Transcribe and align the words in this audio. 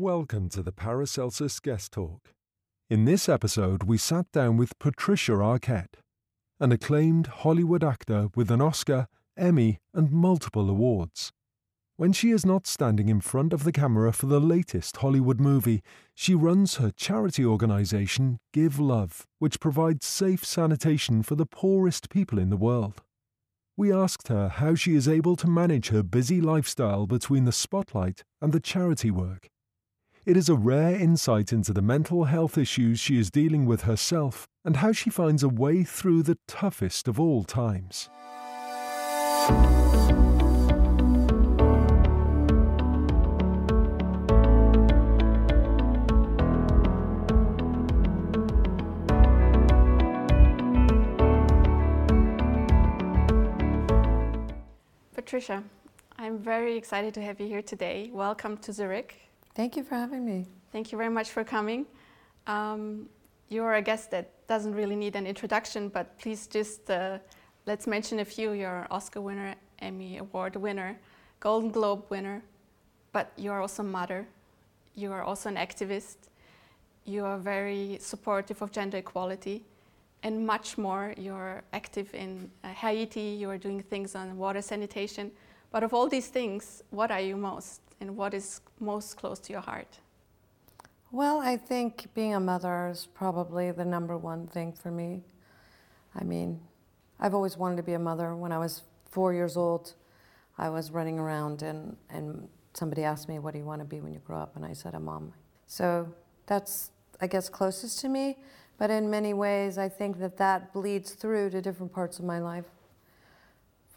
Welcome 0.00 0.48
to 0.50 0.62
the 0.62 0.70
Paracelsus 0.70 1.58
Guest 1.58 1.90
Talk. 1.90 2.32
In 2.88 3.04
this 3.04 3.28
episode, 3.28 3.82
we 3.82 3.98
sat 3.98 4.30
down 4.30 4.56
with 4.56 4.78
Patricia 4.78 5.32
Arquette, 5.32 5.96
an 6.60 6.70
acclaimed 6.70 7.26
Hollywood 7.26 7.82
actor 7.82 8.28
with 8.36 8.52
an 8.52 8.60
Oscar, 8.60 9.08
Emmy, 9.36 9.80
and 9.92 10.12
multiple 10.12 10.70
awards. 10.70 11.32
When 11.96 12.12
she 12.12 12.30
is 12.30 12.46
not 12.46 12.68
standing 12.68 13.08
in 13.08 13.20
front 13.20 13.52
of 13.52 13.64
the 13.64 13.72
camera 13.72 14.12
for 14.12 14.26
the 14.26 14.38
latest 14.38 14.98
Hollywood 14.98 15.40
movie, 15.40 15.82
she 16.14 16.32
runs 16.32 16.76
her 16.76 16.92
charity 16.92 17.44
organization, 17.44 18.38
Give 18.52 18.78
Love, 18.78 19.26
which 19.40 19.58
provides 19.58 20.06
safe 20.06 20.44
sanitation 20.44 21.24
for 21.24 21.34
the 21.34 21.44
poorest 21.44 22.08
people 22.08 22.38
in 22.38 22.50
the 22.50 22.56
world. 22.56 23.02
We 23.76 23.92
asked 23.92 24.28
her 24.28 24.48
how 24.48 24.76
she 24.76 24.94
is 24.94 25.08
able 25.08 25.34
to 25.34 25.48
manage 25.48 25.88
her 25.88 26.04
busy 26.04 26.40
lifestyle 26.40 27.08
between 27.08 27.46
the 27.46 27.50
spotlight 27.50 28.22
and 28.40 28.52
the 28.52 28.60
charity 28.60 29.10
work. 29.10 29.48
It 30.28 30.36
is 30.36 30.50
a 30.50 30.56
rare 30.56 30.94
insight 30.94 31.54
into 31.54 31.72
the 31.72 31.80
mental 31.80 32.24
health 32.24 32.58
issues 32.58 33.00
she 33.00 33.18
is 33.18 33.30
dealing 33.30 33.64
with 33.64 33.84
herself 33.84 34.46
and 34.62 34.76
how 34.76 34.92
she 34.92 35.08
finds 35.08 35.42
a 35.42 35.48
way 35.48 35.84
through 35.84 36.22
the 36.22 36.36
toughest 36.46 37.08
of 37.08 37.18
all 37.18 37.44
times. 37.44 38.10
Patricia, 55.14 55.64
I'm 56.18 56.38
very 56.38 56.76
excited 56.76 57.14
to 57.14 57.22
have 57.22 57.40
you 57.40 57.46
here 57.46 57.62
today. 57.62 58.10
Welcome 58.12 58.58
to 58.58 58.74
Zurich. 58.74 59.27
Thank 59.58 59.76
you 59.76 59.82
for 59.82 59.96
having 59.96 60.24
me. 60.24 60.46
Thank 60.70 60.92
you 60.92 60.98
very 60.98 61.10
much 61.10 61.30
for 61.30 61.42
coming. 61.42 61.84
Um, 62.46 63.08
you're 63.48 63.74
a 63.74 63.82
guest 63.82 64.08
that 64.12 64.46
doesn't 64.46 64.72
really 64.72 64.94
need 64.94 65.16
an 65.16 65.26
introduction, 65.26 65.88
but 65.88 66.16
please 66.16 66.46
just 66.46 66.88
uh, 66.88 67.18
let's 67.66 67.88
mention 67.88 68.20
a 68.20 68.24
few. 68.24 68.52
You're 68.52 68.86
Oscar 68.88 69.20
winner, 69.20 69.56
Emmy 69.80 70.18
Award 70.18 70.54
winner, 70.54 70.96
Golden 71.40 71.72
Globe 71.72 72.04
winner, 72.08 72.40
but 73.10 73.32
you're 73.36 73.60
also 73.60 73.82
a 73.82 73.86
mother. 73.86 74.28
You 74.94 75.10
are 75.10 75.24
also 75.24 75.48
an 75.48 75.56
activist. 75.56 76.28
You 77.04 77.24
are 77.24 77.36
very 77.36 77.98
supportive 78.00 78.62
of 78.62 78.70
gender 78.70 78.98
equality 78.98 79.64
and 80.22 80.46
much 80.46 80.78
more. 80.78 81.14
You're 81.16 81.64
active 81.72 82.14
in 82.14 82.48
uh, 82.62 82.68
Haiti, 82.68 83.36
you're 83.40 83.58
doing 83.58 83.82
things 83.82 84.14
on 84.14 84.38
water 84.38 84.62
sanitation. 84.62 85.32
But 85.72 85.82
of 85.82 85.92
all 85.92 86.08
these 86.08 86.28
things, 86.28 86.84
what 86.90 87.10
are 87.10 87.20
you 87.20 87.36
most 87.36 87.87
and 88.00 88.16
what 88.16 88.34
is 88.34 88.60
most 88.80 89.16
close 89.16 89.38
to 89.40 89.52
your 89.52 89.62
heart? 89.62 89.98
Well, 91.10 91.40
I 91.40 91.56
think 91.56 92.08
being 92.14 92.34
a 92.34 92.40
mother 92.40 92.88
is 92.88 93.08
probably 93.14 93.70
the 93.70 93.84
number 93.84 94.16
one 94.16 94.46
thing 94.46 94.72
for 94.72 94.90
me. 94.90 95.22
I 96.14 96.24
mean, 96.24 96.60
I've 97.18 97.34
always 97.34 97.56
wanted 97.56 97.76
to 97.76 97.82
be 97.82 97.94
a 97.94 97.98
mother. 97.98 98.34
When 98.34 98.52
I 98.52 98.58
was 98.58 98.82
four 99.10 99.32
years 99.32 99.56
old, 99.56 99.94
I 100.58 100.68
was 100.68 100.90
running 100.90 101.18
around 101.18 101.62
and, 101.62 101.96
and 102.10 102.48
somebody 102.74 103.04
asked 103.04 103.28
me, 103.28 103.38
What 103.38 103.52
do 103.52 103.58
you 103.58 103.64
want 103.64 103.80
to 103.80 103.86
be 103.86 104.00
when 104.00 104.12
you 104.12 104.20
grow 104.20 104.38
up? 104.38 104.54
And 104.56 104.64
I 104.64 104.72
said, 104.72 104.94
A 104.94 105.00
mom. 105.00 105.32
So 105.66 106.12
that's, 106.46 106.90
I 107.20 107.26
guess, 107.26 107.48
closest 107.48 108.00
to 108.00 108.08
me. 108.08 108.36
But 108.76 108.90
in 108.90 109.10
many 109.10 109.34
ways, 109.34 109.78
I 109.78 109.88
think 109.88 110.18
that 110.20 110.36
that 110.36 110.72
bleeds 110.72 111.12
through 111.12 111.50
to 111.50 111.62
different 111.62 111.92
parts 111.92 112.18
of 112.18 112.24
my 112.24 112.38
life. 112.38 112.66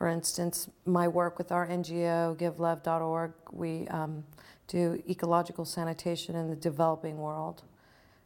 For 0.01 0.07
instance, 0.07 0.67
my 0.87 1.07
work 1.07 1.37
with 1.37 1.51
our 1.51 1.67
NGO, 1.67 2.35
GiveLove.org, 2.35 3.33
we 3.51 3.87
um, 3.89 4.23
do 4.67 4.99
ecological 5.07 5.63
sanitation 5.63 6.35
in 6.35 6.49
the 6.49 6.55
developing 6.55 7.19
world. 7.19 7.61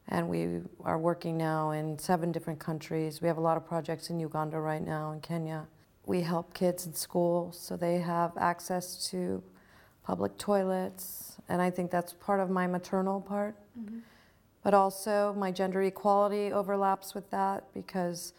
And 0.07 0.29
we 0.29 0.61
are 0.85 0.97
working 0.97 1.37
now 1.37 1.71
in 1.71 1.99
seven 1.99 2.31
different 2.31 2.59
countries. 2.59 3.21
We 3.21 3.27
have 3.27 3.35
a 3.37 3.41
lot 3.41 3.57
of 3.57 3.65
projects 3.65 4.09
in 4.09 4.21
Uganda 4.21 4.57
right 4.57 4.81
now, 4.81 5.11
in 5.11 5.19
Kenya. 5.19 5.67
We 6.05 6.21
help 6.21 6.53
kids 6.53 6.85
in 6.85 6.93
school 6.93 7.51
so 7.51 7.75
they 7.75 7.97
have 7.97 8.31
access 8.37 9.09
to 9.09 9.43
public 10.05 10.37
toilets. 10.37 11.35
And 11.49 11.61
I 11.61 11.71
think 11.71 11.91
that's 11.91 12.13
part 12.13 12.39
of 12.39 12.49
my 12.49 12.67
maternal 12.67 13.19
part. 13.19 13.53
Mm-hmm 13.77 13.99
but 14.63 14.73
also 14.73 15.31
my 15.37 15.51
gender 15.51 15.83
equality 15.83 16.51
overlaps 16.51 17.13
with 17.13 17.29
that 17.29 17.65
because 17.75 18.33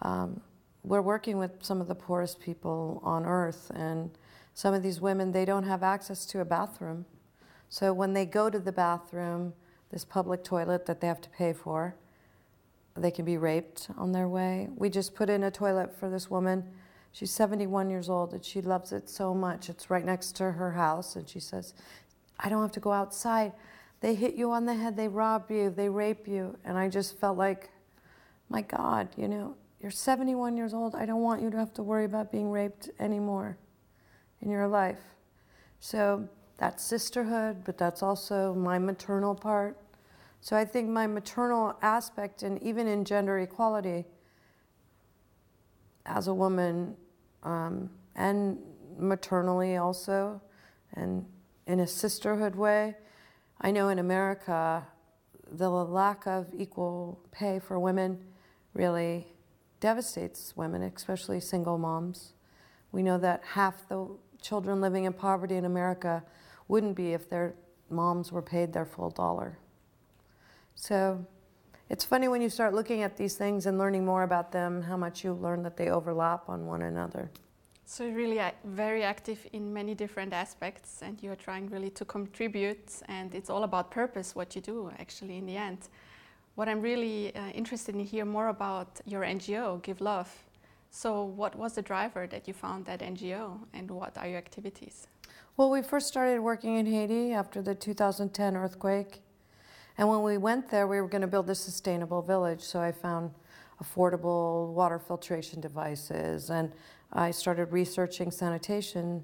um, 0.00 0.40
we're 0.84 1.02
working 1.02 1.38
with 1.38 1.52
some 1.62 1.80
of 1.80 1.88
the 1.88 1.94
poorest 1.94 2.40
people 2.40 3.00
on 3.04 3.24
earth 3.24 3.70
and 3.74 4.10
some 4.54 4.74
of 4.74 4.82
these 4.82 5.00
women 5.00 5.32
they 5.32 5.44
don't 5.44 5.64
have 5.64 5.82
access 5.82 6.26
to 6.26 6.40
a 6.40 6.44
bathroom. 6.44 7.04
So 7.68 7.92
when 7.92 8.12
they 8.12 8.26
go 8.26 8.50
to 8.50 8.58
the 8.58 8.72
bathroom 8.72 9.54
this 9.90 10.04
public 10.04 10.42
toilet 10.42 10.86
that 10.86 11.00
they 11.00 11.06
have 11.06 11.20
to 11.20 11.28
pay 11.30 11.52
for 11.52 11.94
they 12.96 13.10
can 13.10 13.24
be 13.24 13.38
raped 13.38 13.88
on 13.96 14.12
their 14.12 14.28
way. 14.28 14.68
We 14.76 14.90
just 14.90 15.14
put 15.14 15.30
in 15.30 15.44
a 15.44 15.50
toilet 15.50 15.96
for 15.98 16.10
this 16.10 16.30
woman. 16.30 16.64
She's 17.12 17.30
71 17.30 17.88
years 17.88 18.08
old 18.08 18.34
and 18.34 18.44
she 18.44 18.60
loves 18.60 18.92
it 18.92 19.08
so 19.08 19.34
much. 19.34 19.70
It's 19.70 19.88
right 19.88 20.04
next 20.04 20.32
to 20.36 20.52
her 20.52 20.72
house 20.72 21.16
and 21.16 21.28
she 21.28 21.40
says 21.40 21.74
i 22.40 22.48
don't 22.48 22.62
have 22.62 22.72
to 22.72 22.80
go 22.80 22.92
outside. 22.92 23.52
They 24.00 24.14
hit 24.14 24.34
you 24.34 24.50
on 24.50 24.66
the 24.66 24.74
head, 24.74 24.96
they 24.96 25.06
rob 25.06 25.50
you, 25.50 25.70
they 25.70 25.88
rape 25.88 26.26
you. 26.26 26.58
And 26.64 26.76
I 26.76 26.88
just 26.88 27.18
felt 27.18 27.38
like, 27.38 27.70
my 28.48 28.62
God, 28.62 29.08
you 29.16 29.28
know, 29.28 29.54
you're 29.82 29.90
71 29.90 30.56
years 30.56 30.72
old. 30.72 30.94
I 30.94 31.04
don't 31.04 31.22
want 31.22 31.42
you 31.42 31.50
to 31.50 31.56
have 31.56 31.74
to 31.74 31.82
worry 31.82 32.04
about 32.04 32.30
being 32.30 32.50
raped 32.50 32.88
anymore 33.00 33.58
in 34.40 34.48
your 34.48 34.68
life. 34.68 35.00
So 35.80 36.28
that's 36.56 36.84
sisterhood, 36.84 37.64
but 37.64 37.76
that's 37.78 38.00
also 38.00 38.54
my 38.54 38.78
maternal 38.78 39.34
part. 39.34 39.76
So 40.40 40.56
I 40.56 40.64
think 40.64 40.88
my 40.88 41.08
maternal 41.08 41.76
aspect, 41.82 42.44
and 42.44 42.62
even 42.62 42.86
in 42.86 43.04
gender 43.04 43.40
equality, 43.40 44.04
as 46.06 46.28
a 46.28 46.34
woman, 46.34 46.96
um, 47.42 47.90
and 48.14 48.58
maternally 48.96 49.76
also, 49.76 50.40
and 50.94 51.26
in 51.66 51.80
a 51.80 51.86
sisterhood 51.86 52.54
way, 52.54 52.94
I 53.60 53.72
know 53.72 53.88
in 53.88 53.98
America, 53.98 54.86
the 55.50 55.68
lack 55.68 56.26
of 56.26 56.46
equal 56.56 57.18
pay 57.32 57.58
for 57.58 57.78
women 57.80 58.18
really 58.74 59.31
devastates 59.82 60.56
women, 60.56 60.82
especially 60.82 61.40
single 61.40 61.76
moms. 61.76 62.32
We 62.92 63.02
know 63.02 63.18
that 63.18 63.42
half 63.44 63.88
the 63.88 64.06
children 64.40 64.80
living 64.80 65.04
in 65.04 65.12
poverty 65.12 65.56
in 65.56 65.64
America 65.64 66.22
wouldn't 66.68 66.94
be 66.94 67.12
if 67.12 67.28
their 67.28 67.54
moms 67.90 68.32
were 68.32 68.42
paid 68.42 68.72
their 68.72 68.86
full 68.86 69.10
dollar. 69.10 69.58
So 70.76 71.26
it's 71.90 72.04
funny 72.04 72.28
when 72.28 72.40
you 72.40 72.48
start 72.48 72.72
looking 72.74 73.02
at 73.02 73.16
these 73.16 73.34
things 73.34 73.66
and 73.66 73.76
learning 73.76 74.04
more 74.04 74.22
about 74.22 74.52
them, 74.52 74.82
how 74.82 74.96
much 74.96 75.24
you 75.24 75.32
learn 75.34 75.62
that 75.64 75.76
they 75.76 75.90
overlap 75.90 76.48
on 76.48 76.64
one 76.66 76.82
another. 76.82 77.30
So 77.84 78.04
you're 78.04 78.14
really 78.14 78.40
very 78.64 79.02
active 79.02 79.46
in 79.52 79.72
many 79.72 79.94
different 79.94 80.32
aspects, 80.32 81.02
and 81.02 81.20
you're 81.22 81.36
trying 81.48 81.68
really 81.68 81.90
to 81.90 82.04
contribute. 82.04 82.88
And 83.08 83.34
it's 83.34 83.50
all 83.50 83.64
about 83.64 83.90
purpose, 83.90 84.36
what 84.36 84.54
you 84.54 84.62
do 84.62 84.92
actually 84.98 85.36
in 85.38 85.46
the 85.46 85.56
end. 85.56 85.88
What 86.54 86.68
I'm 86.68 86.82
really 86.82 87.34
uh, 87.34 87.48
interested 87.48 87.94
in 87.94 88.04
hear 88.04 88.24
more 88.24 88.48
about 88.48 89.00
your 89.06 89.22
NGO, 89.22 89.82
Give 89.82 90.00
Love. 90.00 90.30
So 90.90 91.24
what 91.24 91.56
was 91.56 91.72
the 91.74 91.82
driver 91.82 92.26
that 92.26 92.46
you 92.46 92.52
found 92.52 92.84
that 92.84 93.00
NGO, 93.00 93.58
and 93.72 93.90
what 93.90 94.18
are 94.18 94.28
your 94.28 94.36
activities? 94.36 95.06
Well, 95.56 95.70
we 95.70 95.80
first 95.82 96.08
started 96.08 96.40
working 96.40 96.76
in 96.76 96.84
Haiti 96.84 97.32
after 97.32 97.62
the 97.62 97.74
2010 97.74 98.56
earthquake. 98.56 99.22
And 99.96 100.08
when 100.08 100.22
we 100.22 100.36
went 100.36 100.68
there, 100.68 100.86
we 100.86 101.00
were 101.00 101.08
going 101.08 101.22
to 101.22 101.26
build 101.26 101.48
a 101.48 101.54
sustainable 101.54 102.20
village. 102.20 102.60
So 102.60 102.80
I 102.80 102.92
found 102.92 103.30
affordable 103.82 104.72
water 104.72 104.98
filtration 104.98 105.60
devices 105.60 106.50
and 106.50 106.72
I 107.12 107.30
started 107.30 107.72
researching 107.72 108.30
sanitation, 108.30 109.22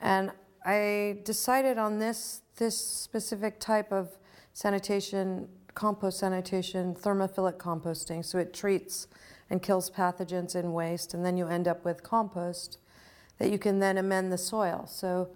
and 0.00 0.32
I 0.64 1.18
decided 1.24 1.78
on 1.78 1.98
this 1.98 2.42
this 2.56 2.76
specific 2.76 3.60
type 3.60 3.92
of 3.92 4.10
sanitation, 4.52 5.48
compost 5.74 6.18
sanitation, 6.18 6.94
thermophilic 6.94 7.54
composting. 7.54 8.24
So 8.24 8.38
it 8.38 8.52
treats 8.52 9.08
and 9.50 9.62
kills 9.62 9.90
pathogens 9.90 10.54
in 10.54 10.72
waste, 10.72 11.14
and 11.14 11.24
then 11.24 11.36
you 11.36 11.46
end 11.46 11.68
up 11.68 11.84
with 11.84 12.02
compost 12.02 12.78
that 13.38 13.50
you 13.50 13.58
can 13.58 13.78
then 13.78 13.98
amend 13.98 14.32
the 14.32 14.38
soil. 14.38 14.86
So 14.86 15.28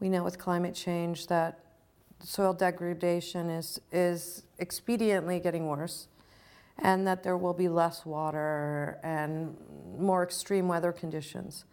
we 0.00 0.08
know 0.08 0.24
with 0.24 0.38
climate 0.38 0.74
change 0.74 1.26
that 1.28 1.58
soil 2.20 2.52
degradation 2.52 3.50
is 3.50 3.80
is 3.90 4.44
expediently 4.60 5.42
getting 5.42 5.66
worse 5.66 6.06
and 6.78 7.06
that 7.06 7.22
there 7.22 7.36
will 7.36 7.52
be 7.52 7.68
less 7.68 8.04
water 8.04 8.98
and 9.02 9.56
more 9.98 10.22
extreme 10.22 10.68
weather 10.68 10.92
conditions. 10.92 11.64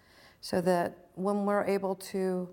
So 0.41 0.61
that 0.61 0.97
when 1.15 1.45
we're 1.45 1.65
able 1.65 1.95
to 1.95 2.49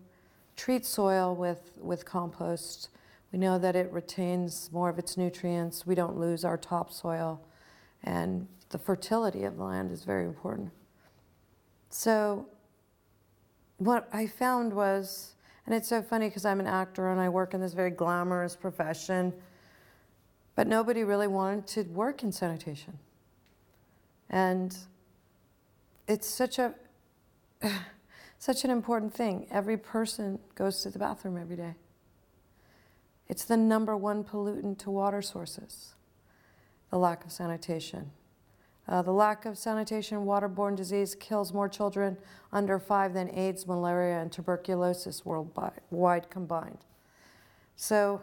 treat 0.57 0.87
soil 0.87 1.35
with, 1.35 1.73
with 1.81 2.05
compost, 2.05 2.89
we 3.33 3.39
know 3.39 3.59
that 3.59 3.77
it 3.77 3.93
retains 3.93 4.71
more 4.73 4.89
of 4.89 4.99
its 4.99 5.17
nutrients, 5.17 5.87
we 5.87 5.95
don't 5.95 6.19
lose 6.19 6.45
our 6.45 6.57
topsoil, 6.57 7.41
and 8.05 8.47
the 8.71 8.79
fertility 8.79 9.45
of 9.45 9.57
the 9.57 9.65
land 9.65 9.91
is 9.91 10.05
very 10.05 10.25
important. 10.25 10.71
So, 11.91 12.47
what 13.79 14.09
I 14.13 14.27
found 14.27 14.73
was, 14.73 15.35
And 15.67 15.75
it's 15.75 15.89
so 15.89 16.01
funny 16.01 16.29
because 16.29 16.45
I'm 16.45 16.61
an 16.61 16.67
actor 16.67 17.11
and 17.11 17.21
I 17.21 17.29
work 17.29 17.53
in 17.53 17.61
this 17.61 17.73
very 17.73 17.91
glamorous 17.91 18.55
profession, 18.55 19.33
but 20.55 20.69
nobody 20.69 21.03
really 21.03 21.27
wanted 21.27 21.67
to 21.69 21.83
work 21.91 22.23
in 22.23 22.31
sanitation. 22.31 22.99
And 24.31 24.77
it's 26.07 26.29
such 26.29 26.59
a 26.59 26.75
such 28.39 28.65
an 28.65 28.71
important 28.71 29.13
thing. 29.13 29.47
Every 29.51 29.77
person 29.77 30.39
goes 30.55 30.83
to 30.83 30.91
the 30.91 30.99
bathroom 30.99 31.37
every 31.37 31.57
day. 31.57 31.75
It's 33.29 33.45
the 33.45 33.57
number 33.57 33.97
one 33.97 34.25
pollutant 34.25 34.79
to 34.79 34.91
water 34.91 35.23
sources, 35.23 35.95
the 36.91 36.99
lack 36.99 37.25
of 37.25 37.33
sanitation. 37.33 38.11
Uh, 38.89 39.03
the 39.03 39.13
lack 39.13 39.45
of 39.47 39.59
sanitation, 39.59 40.19
waterborne 40.25 40.77
disease 40.77 41.17
kills 41.17 41.53
more 41.53 41.69
children 41.69 42.17
under 42.53 42.79
five 42.79 43.15
than 43.15 43.29
AIDS, 43.35 43.67
malaria, 43.67 44.21
and 44.21 44.31
tuberculosis 44.31 45.25
worldwide 45.25 46.31
combined. 46.31 46.79
So 47.75 48.23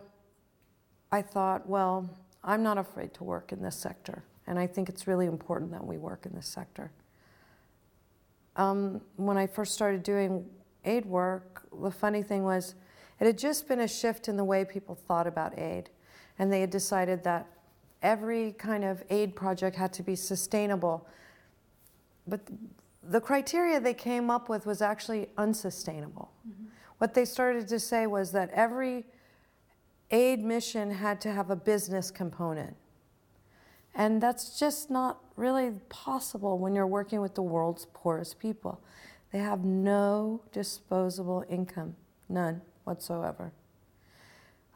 I 1.11 1.21
thought, 1.21 1.67
well, 1.67 2.09
I'm 2.43 2.63
not 2.63 2.77
afraid 2.77 3.13
to 3.15 3.25
work 3.25 3.51
in 3.51 3.61
this 3.61 3.75
sector, 3.75 4.23
and 4.47 4.57
I 4.57 4.67
think 4.67 4.87
it's 4.87 5.05
really 5.05 5.25
important 5.25 5.71
that 5.71 5.85
we 5.85 5.97
work 5.97 6.25
in 6.25 6.33
this 6.33 6.47
sector. 6.47 6.91
Um, 8.55 9.01
when 9.17 9.37
I 9.37 9.47
first 9.47 9.73
started 9.73 10.01
doing 10.01 10.45
aid 10.85 11.05
work, 11.05 11.63
the 11.81 11.91
funny 11.91 12.23
thing 12.23 12.43
was 12.43 12.75
it 13.23 13.27
had 13.27 13.37
just 13.37 13.69
been 13.69 13.79
a 13.79 13.87
shift 13.87 14.27
in 14.27 14.35
the 14.35 14.43
way 14.43 14.65
people 14.65 14.95
thought 14.95 15.27
about 15.27 15.57
aid, 15.57 15.89
and 16.37 16.51
they 16.51 16.59
had 16.59 16.69
decided 16.69 17.23
that 17.23 17.47
every 18.01 18.51
kind 18.57 18.83
of 18.83 19.01
aid 19.09 19.33
project 19.33 19.77
had 19.77 19.93
to 19.93 20.03
be 20.03 20.13
sustainable. 20.13 21.07
But 22.27 22.41
the 23.01 23.21
criteria 23.21 23.79
they 23.79 23.93
came 23.93 24.29
up 24.29 24.49
with 24.49 24.65
was 24.65 24.81
actually 24.81 25.29
unsustainable. 25.37 26.33
Mm-hmm. 26.45 26.65
What 26.97 27.13
they 27.13 27.23
started 27.23 27.65
to 27.69 27.79
say 27.79 28.07
was 28.07 28.33
that 28.33 28.49
every 28.49 29.05
aid 30.11 30.43
mission 30.43 30.91
had 30.91 31.21
to 31.21 31.31
have 31.31 31.49
a 31.49 31.55
business 31.55 32.11
component. 32.11 32.75
And 33.95 34.21
that's 34.21 34.59
just 34.59 34.91
not 34.91 35.19
really 35.37 35.71
possible 35.87 36.59
when 36.59 36.75
you're 36.75 36.85
working 36.85 37.21
with 37.21 37.35
the 37.35 37.41
world's 37.41 37.87
poorest 37.93 38.37
people. 38.37 38.81
They 39.31 39.39
have 39.39 39.63
no 39.63 40.41
disposable 40.51 41.45
income, 41.47 41.95
none 42.27 42.61
whatsoever. 42.83 43.51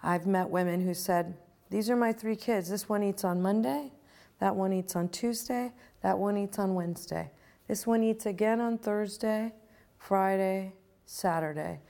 I've 0.02 0.28
met 0.28 0.50
women 0.50 0.82
who 0.82 0.94
said, 0.94 1.36
these 1.70 1.90
are 1.90 1.96
my 1.96 2.14
three 2.14 2.36
kids. 2.36 2.70
This 2.70 2.88
one 2.88 3.04
eats 3.04 3.24
on 3.24 3.42
Monday, 3.42 3.92
that 4.40 4.56
one 4.56 4.72
eats 4.72 4.96
on 4.96 5.10
Tuesday, 5.10 5.72
that 6.02 6.18
one 6.18 6.38
eats 6.38 6.60
on 6.60 6.76
Wednesday. 6.76 7.32
This 7.68 7.86
one 7.86 8.04
eats 8.04 8.26
again 8.26 8.62
on 8.62 8.78
Thursday, 8.78 9.54
Friday, 9.98 10.74
Saturday. 11.06 11.82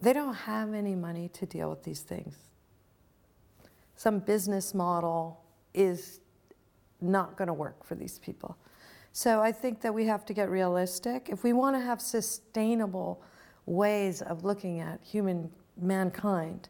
They 0.00 0.12
don't 0.12 0.34
have 0.34 0.74
any 0.74 0.94
money 0.94 1.28
to 1.34 1.46
deal 1.46 1.70
with 1.70 1.84
these 1.84 2.00
things. 2.00 2.36
Some 3.96 4.18
business 4.18 4.74
model 4.74 5.42
is 5.74 6.20
not 7.00 7.36
going 7.36 7.48
to 7.48 7.54
work 7.54 7.84
for 7.84 7.94
these 7.94 8.18
people. 8.18 8.56
So 9.12 9.40
I 9.40 9.52
think 9.52 9.80
that 9.82 9.92
we 9.92 10.06
have 10.06 10.24
to 10.26 10.32
get 10.32 10.48
realistic. 10.48 11.28
If 11.30 11.44
we 11.44 11.52
want 11.52 11.76
to 11.76 11.80
have 11.80 12.00
sustainable 12.00 13.22
ways 13.70 14.20
of 14.22 14.44
looking 14.44 14.80
at 14.80 15.00
human 15.02 15.50
mankind, 15.80 16.68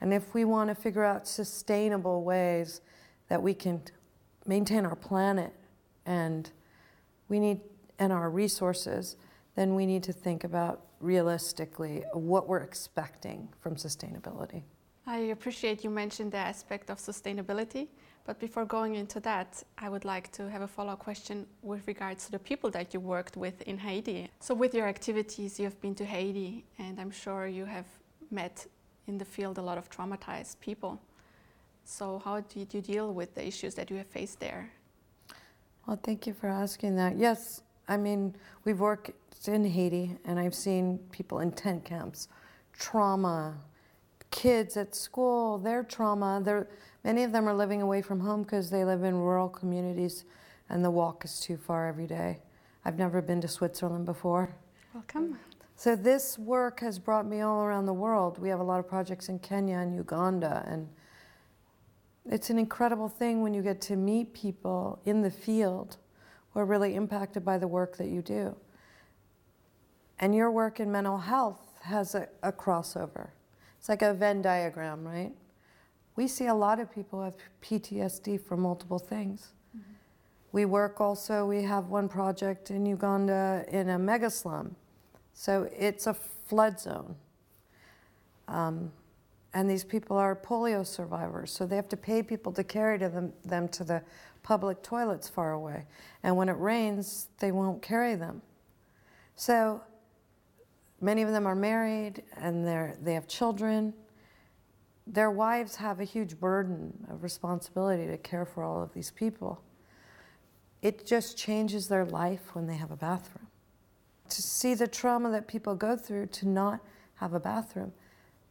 and 0.00 0.12
if 0.12 0.34
we 0.34 0.44
want 0.44 0.68
to 0.68 0.74
figure 0.74 1.04
out 1.04 1.28
sustainable 1.28 2.24
ways 2.24 2.80
that 3.28 3.42
we 3.42 3.54
can 3.54 3.80
maintain 4.46 4.84
our 4.84 4.96
planet 4.96 5.52
and 6.06 6.50
we 7.28 7.38
need 7.38 7.60
and 7.98 8.12
our 8.12 8.30
resources, 8.30 9.16
then 9.54 9.74
we 9.74 9.84
need 9.84 10.02
to 10.02 10.12
think 10.12 10.42
about 10.42 10.86
realistically 11.00 12.02
what 12.14 12.48
we're 12.48 12.62
expecting 12.62 13.48
from 13.60 13.76
sustainability. 13.76 14.62
I 15.06 15.18
appreciate 15.36 15.84
you 15.84 15.90
mentioned 15.90 16.32
the 16.32 16.38
aspect 16.38 16.88
of 16.90 16.98
sustainability, 16.98 17.88
but 18.24 18.38
before 18.38 18.64
going 18.64 18.94
into 18.94 19.20
that, 19.20 19.62
I 19.78 19.88
would 19.88 20.04
like 20.04 20.30
to 20.32 20.48
have 20.48 20.62
a 20.62 20.68
follow 20.68 20.92
up 20.92 20.98
question 20.98 21.46
with 21.62 21.86
regards 21.86 22.26
to 22.26 22.32
the 22.32 22.38
people 22.38 22.70
that 22.70 22.94
you 22.94 23.00
worked 23.00 23.36
with 23.36 23.62
in 23.62 23.78
Haiti. 23.78 24.30
So, 24.40 24.54
with 24.54 24.74
your 24.74 24.86
activities, 24.86 25.58
you 25.58 25.64
have 25.64 25.80
been 25.80 25.94
to 25.96 26.04
Haiti, 26.04 26.64
and 26.78 27.00
I'm 27.00 27.10
sure 27.10 27.46
you 27.46 27.64
have 27.64 27.86
met 28.30 28.66
in 29.06 29.18
the 29.18 29.24
field 29.24 29.58
a 29.58 29.62
lot 29.62 29.78
of 29.78 29.90
traumatized 29.90 30.60
people. 30.60 31.00
So, 31.84 32.20
how 32.24 32.40
did 32.40 32.72
you 32.72 32.80
deal 32.80 33.12
with 33.12 33.34
the 33.34 33.46
issues 33.46 33.74
that 33.74 33.90
you 33.90 33.96
have 33.96 34.06
faced 34.06 34.38
there? 34.38 34.70
Well, 35.86 35.98
thank 36.02 36.26
you 36.26 36.34
for 36.34 36.48
asking 36.48 36.96
that. 36.96 37.16
Yes, 37.16 37.38
I 37.88 37.96
mean, 37.96 38.36
we've 38.64 38.78
worked 38.78 39.10
in 39.48 39.64
Haiti 39.64 40.16
and 40.24 40.38
I've 40.38 40.54
seen 40.54 40.98
people 41.10 41.40
in 41.40 41.50
tent 41.50 41.84
camps, 41.84 42.28
trauma, 42.78 43.56
kids 44.30 44.76
at 44.76 44.94
school, 44.94 45.58
their 45.58 45.82
trauma. 45.82 46.40
They're, 46.44 46.68
many 47.04 47.24
of 47.24 47.32
them 47.32 47.48
are 47.48 47.54
living 47.54 47.82
away 47.82 48.02
from 48.02 48.20
home 48.20 48.42
because 48.42 48.70
they 48.70 48.84
live 48.84 49.02
in 49.02 49.14
rural 49.16 49.48
communities 49.48 50.24
and 50.68 50.84
the 50.84 50.90
walk 50.90 51.24
is 51.24 51.40
too 51.40 51.56
far 51.56 51.88
every 51.88 52.06
day. 52.06 52.38
I've 52.84 52.98
never 52.98 53.20
been 53.20 53.40
to 53.40 53.48
Switzerland 53.48 54.06
before. 54.06 54.54
Welcome. 54.94 55.38
So 55.76 55.96
this 55.96 56.38
work 56.38 56.80
has 56.80 56.98
brought 56.98 57.26
me 57.26 57.40
all 57.40 57.62
around 57.62 57.86
the 57.86 57.92
world. 57.92 58.38
We 58.38 58.48
have 58.48 58.60
a 58.60 58.64
lot 58.64 58.78
of 58.78 58.88
projects 58.88 59.28
in 59.28 59.38
Kenya 59.38 59.76
and 59.76 59.94
Uganda 59.94 60.64
and 60.66 60.88
it's 62.26 62.50
an 62.50 62.58
incredible 62.58 63.08
thing 63.08 63.42
when 63.42 63.54
you 63.54 63.62
get 63.62 63.80
to 63.82 63.96
meet 63.96 64.34
people 64.34 65.00
in 65.04 65.22
the 65.22 65.30
field 65.30 65.96
who 66.52 66.60
are 66.60 66.64
really 66.64 66.94
impacted 66.94 67.44
by 67.44 67.58
the 67.58 67.66
work 67.66 67.96
that 67.96 68.08
you 68.08 68.22
do. 68.22 68.54
And 70.18 70.34
your 70.34 70.50
work 70.50 70.80
in 70.80 70.92
mental 70.92 71.18
health 71.18 71.60
has 71.82 72.14
a, 72.14 72.28
a 72.42 72.52
crossover. 72.52 73.30
It's 73.80 73.88
like 73.88 74.02
a 74.02 74.14
Venn 74.14 74.42
diagram, 74.42 75.04
right? 75.04 75.32
We 76.14 76.28
see 76.28 76.46
a 76.46 76.54
lot 76.54 76.78
of 76.78 76.92
people 76.94 77.24
have 77.24 77.36
PTSD 77.60 78.40
for 78.40 78.56
multiple 78.56 79.00
things. 79.00 79.48
Mm-hmm. 79.76 79.92
We 80.52 80.64
work 80.66 81.00
also, 81.00 81.46
we 81.46 81.64
have 81.64 81.86
one 81.86 82.08
project 82.08 82.70
in 82.70 82.86
Uganda 82.86 83.64
in 83.68 83.88
a 83.88 83.98
mega 83.98 84.30
slum 84.30 84.76
so 85.40 85.70
it's 85.74 86.06
a 86.06 86.12
flood 86.12 86.78
zone. 86.78 87.16
Um, 88.46 88.92
and 89.54 89.70
these 89.70 89.84
people 89.84 90.18
are 90.18 90.36
polio 90.36 90.86
survivors, 90.86 91.50
so 91.50 91.64
they 91.64 91.76
have 91.76 91.88
to 91.88 91.96
pay 91.96 92.22
people 92.22 92.52
to 92.52 92.62
carry 92.62 92.98
to 92.98 93.08
them, 93.08 93.32
them 93.42 93.66
to 93.68 93.82
the 93.82 94.02
public 94.42 94.82
toilets 94.82 95.30
far 95.30 95.52
away. 95.52 95.86
And 96.22 96.36
when 96.36 96.50
it 96.50 96.58
rains, 96.58 97.28
they 97.38 97.52
won't 97.52 97.80
carry 97.80 98.16
them. 98.16 98.42
So 99.34 99.82
many 101.00 101.22
of 101.22 101.30
them 101.30 101.46
are 101.46 101.54
married 101.54 102.22
and 102.36 102.66
they're, 102.66 102.96
they 103.02 103.14
have 103.14 103.26
children. 103.26 103.94
Their 105.06 105.30
wives 105.30 105.76
have 105.76 106.00
a 106.00 106.04
huge 106.04 106.38
burden 106.38 107.06
of 107.10 107.22
responsibility 107.22 108.06
to 108.06 108.18
care 108.18 108.44
for 108.44 108.62
all 108.62 108.82
of 108.82 108.92
these 108.92 109.10
people. 109.10 109.62
It 110.82 111.06
just 111.06 111.36
changes 111.36 111.88
their 111.88 112.04
life 112.04 112.54
when 112.54 112.66
they 112.66 112.76
have 112.76 112.90
a 112.90 112.96
bathroom 112.96 113.46
to 114.30 114.42
see 114.42 114.74
the 114.74 114.86
trauma 114.86 115.30
that 115.30 115.46
people 115.46 115.74
go 115.74 115.96
through 115.96 116.26
to 116.26 116.48
not 116.48 116.80
have 117.16 117.34
a 117.34 117.40
bathroom. 117.40 117.92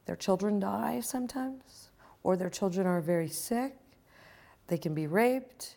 Their 0.06 0.16
children 0.16 0.60
die 0.60 1.00
sometimes, 1.00 1.90
or 2.22 2.36
their 2.36 2.50
children 2.50 2.86
are 2.86 3.00
very 3.00 3.28
sick. 3.28 3.76
They 4.68 4.78
can 4.78 4.94
be 4.94 5.06
raped, 5.06 5.76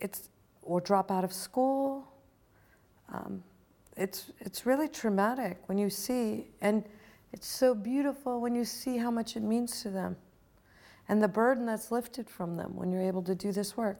it's, 0.00 0.30
or 0.62 0.80
drop 0.80 1.10
out 1.10 1.24
of 1.24 1.32
school. 1.32 2.06
Um, 3.12 3.42
it's, 3.98 4.32
it's 4.40 4.64
really 4.64 4.88
traumatic 4.88 5.58
when 5.66 5.78
you 5.78 5.90
see, 5.90 6.48
and 6.60 6.84
it's 7.32 7.46
so 7.46 7.74
beautiful 7.74 8.40
when 8.40 8.54
you 8.54 8.64
see 8.64 8.96
how 8.96 9.10
much 9.10 9.36
it 9.36 9.42
means 9.42 9.82
to 9.82 9.90
them 9.90 10.16
and 11.08 11.22
the 11.22 11.28
burden 11.28 11.66
that's 11.66 11.90
lifted 11.90 12.28
from 12.28 12.56
them 12.56 12.76
when 12.76 12.92
you're 12.92 13.02
able 13.02 13.22
to 13.22 13.34
do 13.34 13.50
this 13.50 13.76
work. 13.76 13.98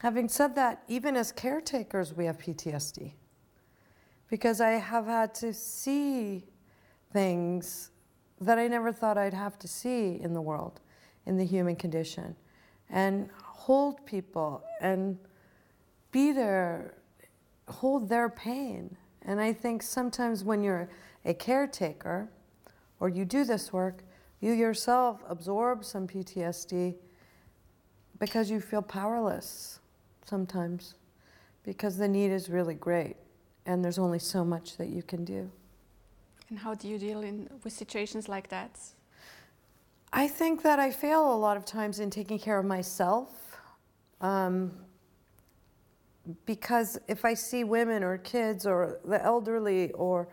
Having 0.00 0.28
said 0.28 0.54
that, 0.56 0.82
even 0.88 1.16
as 1.16 1.30
caretakers, 1.30 2.12
we 2.14 2.24
have 2.24 2.38
PTSD 2.38 3.12
because 4.28 4.60
I 4.60 4.70
have 4.70 5.06
had 5.06 5.34
to 5.36 5.52
see 5.52 6.44
things 7.12 7.90
that 8.40 8.58
I 8.58 8.66
never 8.66 8.92
thought 8.92 9.16
I'd 9.16 9.34
have 9.34 9.58
to 9.60 9.68
see 9.68 10.18
in 10.20 10.32
the 10.32 10.40
world, 10.40 10.80
in 11.26 11.36
the 11.36 11.44
human 11.44 11.76
condition, 11.76 12.34
and 12.90 13.28
hold 13.44 14.04
people 14.04 14.64
and 14.80 15.18
be 16.10 16.32
there, 16.32 16.94
hold 17.68 18.08
their 18.08 18.28
pain. 18.28 18.96
And 19.22 19.40
I 19.40 19.52
think 19.52 19.82
sometimes 19.82 20.44
when 20.44 20.62
you're 20.62 20.88
a 21.24 21.34
caretaker 21.34 22.28
or 23.00 23.08
you 23.08 23.24
do 23.24 23.44
this 23.44 23.72
work, 23.72 24.02
you 24.40 24.52
yourself 24.52 25.22
absorb 25.28 25.84
some 25.84 26.06
PTSD 26.08 26.96
because 28.18 28.50
you 28.50 28.60
feel 28.60 28.82
powerless 28.82 29.80
sometimes 30.24 30.94
because 31.64 31.96
the 31.96 32.08
need 32.08 32.30
is 32.30 32.48
really 32.48 32.74
great 32.74 33.16
and 33.66 33.84
there's 33.84 33.98
only 33.98 34.18
so 34.18 34.44
much 34.44 34.76
that 34.76 34.88
you 34.88 35.02
can 35.02 35.24
do. 35.24 35.50
And 36.48 36.58
how 36.58 36.74
do 36.74 36.88
you 36.88 36.98
deal 36.98 37.22
in, 37.22 37.48
with 37.62 37.72
situations 37.72 38.28
like 38.28 38.48
that? 38.48 38.78
I 40.12 40.28
think 40.28 40.62
that 40.62 40.78
I 40.78 40.90
fail 40.90 41.32
a 41.32 41.38
lot 41.38 41.56
of 41.56 41.64
times 41.64 41.98
in 41.98 42.10
taking 42.10 42.38
care 42.38 42.58
of 42.58 42.66
myself. 42.66 43.56
Um, 44.20 44.72
because 46.46 46.98
if 47.08 47.24
I 47.24 47.34
see 47.34 47.64
women 47.64 48.02
or 48.02 48.18
kids 48.18 48.66
or 48.66 49.00
the 49.04 49.22
elderly 49.22 49.90
or 49.92 50.28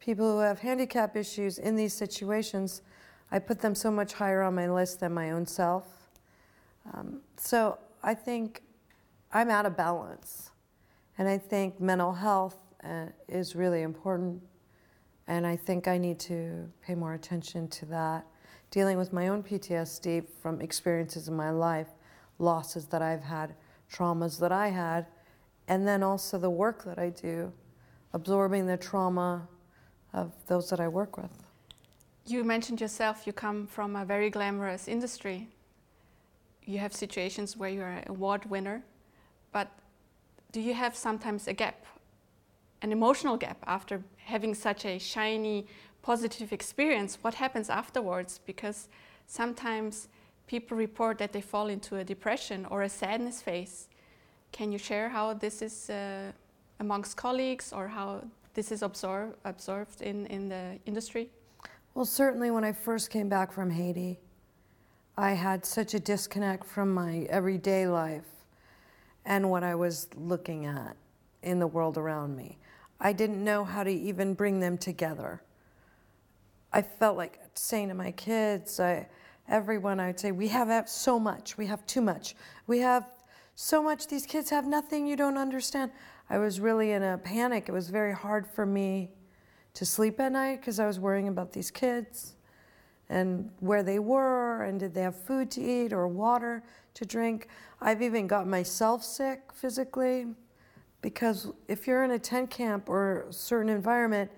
people 0.00 0.32
who 0.32 0.38
have 0.38 0.60
handicap 0.60 1.16
issues 1.16 1.58
in 1.58 1.76
these 1.76 1.92
situations, 1.92 2.82
I 3.30 3.38
put 3.38 3.60
them 3.60 3.74
so 3.74 3.90
much 3.90 4.12
higher 4.12 4.42
on 4.42 4.54
my 4.54 4.70
list 4.70 5.00
than 5.00 5.12
my 5.12 5.30
own 5.30 5.46
self. 5.46 5.86
Um, 6.92 7.20
so 7.36 7.78
I 8.02 8.14
think 8.14 8.62
I'm 9.32 9.50
out 9.50 9.66
of 9.66 9.76
balance. 9.76 10.50
And 11.18 11.28
I 11.28 11.38
think 11.38 11.80
mental 11.80 12.12
health 12.12 12.58
uh, 12.84 13.06
is 13.28 13.54
really 13.54 13.82
important. 13.82 14.42
And 15.28 15.46
I 15.46 15.56
think 15.56 15.88
I 15.88 15.98
need 15.98 16.18
to 16.20 16.68
pay 16.82 16.94
more 16.94 17.14
attention 17.14 17.68
to 17.68 17.86
that. 17.86 18.26
Dealing 18.70 18.98
with 18.98 19.12
my 19.12 19.28
own 19.28 19.42
PTSD 19.42 20.24
from 20.40 20.60
experiences 20.60 21.28
in 21.28 21.34
my 21.34 21.50
life, 21.50 21.88
losses 22.38 22.86
that 22.86 23.02
I've 23.02 23.22
had, 23.22 23.54
traumas 23.92 24.38
that 24.40 24.52
I 24.52 24.68
had, 24.68 25.06
and 25.68 25.86
then 25.86 26.02
also 26.02 26.38
the 26.38 26.50
work 26.50 26.84
that 26.84 26.98
I 26.98 27.10
do, 27.10 27.52
absorbing 28.12 28.66
the 28.66 28.76
trauma 28.76 29.48
of 30.12 30.32
those 30.46 30.68
that 30.70 30.80
I 30.80 30.88
work 30.88 31.16
with. 31.16 31.30
You 32.26 32.44
mentioned 32.44 32.80
yourself 32.80 33.26
you 33.26 33.32
come 33.32 33.66
from 33.66 33.96
a 33.96 34.04
very 34.04 34.30
glamorous 34.30 34.86
industry. 34.86 35.48
You 36.64 36.78
have 36.78 36.92
situations 36.92 37.56
where 37.56 37.70
you're 37.70 37.88
an 37.88 38.04
award 38.06 38.48
winner, 38.48 38.84
but 39.52 39.68
do 40.52 40.60
you 40.60 40.74
have 40.74 40.94
sometimes 40.94 41.48
a 41.48 41.52
gap, 41.52 41.84
an 42.82 42.92
emotional 42.92 43.36
gap 43.36 43.58
after 43.66 44.02
having 44.18 44.54
such 44.54 44.84
a 44.84 44.98
shiny, 44.98 45.66
positive 46.02 46.52
experience? 46.52 47.18
What 47.22 47.34
happens 47.34 47.70
afterwards? 47.70 48.38
Because 48.46 48.88
sometimes 49.26 50.08
people 50.46 50.76
report 50.76 51.18
that 51.18 51.32
they 51.32 51.40
fall 51.40 51.68
into 51.68 51.96
a 51.96 52.04
depression 52.04 52.66
or 52.66 52.82
a 52.82 52.88
sadness 52.88 53.40
phase. 53.40 53.88
Can 54.52 54.70
you 54.70 54.78
share 54.78 55.08
how 55.08 55.32
this 55.32 55.62
is 55.62 55.90
uh, 55.90 56.30
amongst 56.78 57.16
colleagues 57.16 57.72
or 57.72 57.88
how 57.88 58.22
this 58.54 58.70
is 58.70 58.82
absor- 58.82 59.34
observed 59.44 60.02
in, 60.02 60.26
in 60.26 60.48
the 60.48 60.78
industry? 60.84 61.30
Well, 61.94 62.04
certainly 62.04 62.50
when 62.50 62.64
I 62.64 62.72
first 62.72 63.10
came 63.10 63.28
back 63.28 63.50
from 63.50 63.70
Haiti, 63.70 64.18
I 65.16 65.32
had 65.32 65.64
such 65.64 65.94
a 65.94 66.00
disconnect 66.00 66.64
from 66.64 66.92
my 66.92 67.26
everyday 67.30 67.86
life 67.86 68.28
and 69.24 69.50
what 69.50 69.62
I 69.62 69.74
was 69.74 70.08
looking 70.16 70.66
at 70.66 70.96
in 71.42 71.58
the 71.58 71.66
world 71.66 71.96
around 71.98 72.36
me. 72.36 72.58
I 73.00 73.12
didn't 73.12 73.42
know 73.42 73.64
how 73.64 73.84
to 73.84 73.90
even 73.90 74.34
bring 74.34 74.60
them 74.60 74.78
together. 74.78 75.42
I 76.72 76.82
felt 76.82 77.16
like 77.16 77.38
saying 77.54 77.88
to 77.88 77.94
my 77.94 78.12
kids, 78.12 78.80
I, 78.80 79.06
everyone, 79.48 80.00
I'd 80.00 80.20
say, 80.20 80.32
We 80.32 80.48
have 80.48 80.88
so 80.88 81.18
much, 81.18 81.58
we 81.58 81.66
have 81.66 81.84
too 81.86 82.00
much, 82.00 82.34
we 82.66 82.78
have 82.78 83.06
so 83.62 83.80
much, 83.80 84.08
these 84.08 84.26
kids 84.26 84.50
have 84.50 84.66
nothing 84.66 85.06
you 85.06 85.14
don't 85.14 85.38
understand. 85.38 85.92
I 86.28 86.38
was 86.38 86.58
really 86.58 86.90
in 86.90 87.04
a 87.04 87.16
panic. 87.16 87.68
It 87.68 87.72
was 87.72 87.90
very 87.90 88.12
hard 88.12 88.44
for 88.44 88.66
me 88.66 89.12
to 89.74 89.86
sleep 89.86 90.18
at 90.18 90.32
night 90.32 90.60
because 90.60 90.80
I 90.80 90.86
was 90.88 90.98
worrying 90.98 91.28
about 91.28 91.52
these 91.52 91.70
kids 91.70 92.34
and 93.08 93.48
where 93.60 93.84
they 93.84 94.00
were 94.00 94.64
and 94.64 94.80
did 94.80 94.94
they 94.94 95.02
have 95.02 95.14
food 95.14 95.48
to 95.52 95.60
eat 95.60 95.92
or 95.92 96.08
water 96.08 96.64
to 96.94 97.04
drink. 97.04 97.46
I've 97.80 98.02
even 98.02 98.26
got 98.26 98.48
myself 98.48 99.04
sick 99.04 99.52
physically 99.54 100.26
because 101.00 101.52
if 101.68 101.86
you're 101.86 102.02
in 102.02 102.10
a 102.10 102.18
tent 102.18 102.50
camp 102.50 102.88
or 102.88 103.26
a 103.28 103.32
certain 103.32 103.70
environment, 103.70 104.28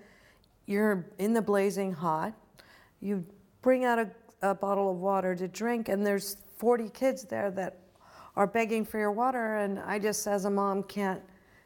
you're 0.67 1.03
in 1.17 1.33
the 1.33 1.41
blazing 1.41 1.93
hot. 1.93 2.35
You 3.01 3.25
bring 3.63 3.85
out 3.85 3.97
a, 3.97 4.11
a 4.43 4.53
bottle 4.53 4.91
of 4.91 4.97
water 4.97 5.35
to 5.35 5.47
drink, 5.47 5.89
and 5.89 6.05
there's 6.05 6.37
40 6.57 6.89
kids 6.89 7.23
there 7.23 7.49
that 7.49 7.84
are 8.35 8.47
begging 8.47 8.85
for 8.85 8.99
your 8.99 9.11
water, 9.11 9.57
and 9.57 9.79
I 9.79 9.99
just, 9.99 10.27
as 10.27 10.45
a 10.45 10.49
mom, 10.49 10.83
can't 10.83 11.21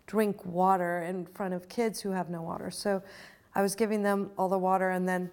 drink 0.06 0.46
water 0.46 1.02
in 1.02 1.26
front 1.26 1.54
of 1.54 1.70
kids 1.70 2.02
who 2.02 2.12
have 2.12 2.30
no 2.30 2.42
water. 2.42 2.72
So 2.72 3.02
I 3.56 3.62
was 3.62 3.76
giving 3.76 4.04
them 4.04 4.32
all 4.38 4.50
the 4.50 4.58
water, 4.58 4.90
and 4.90 5.08
then 5.08 5.32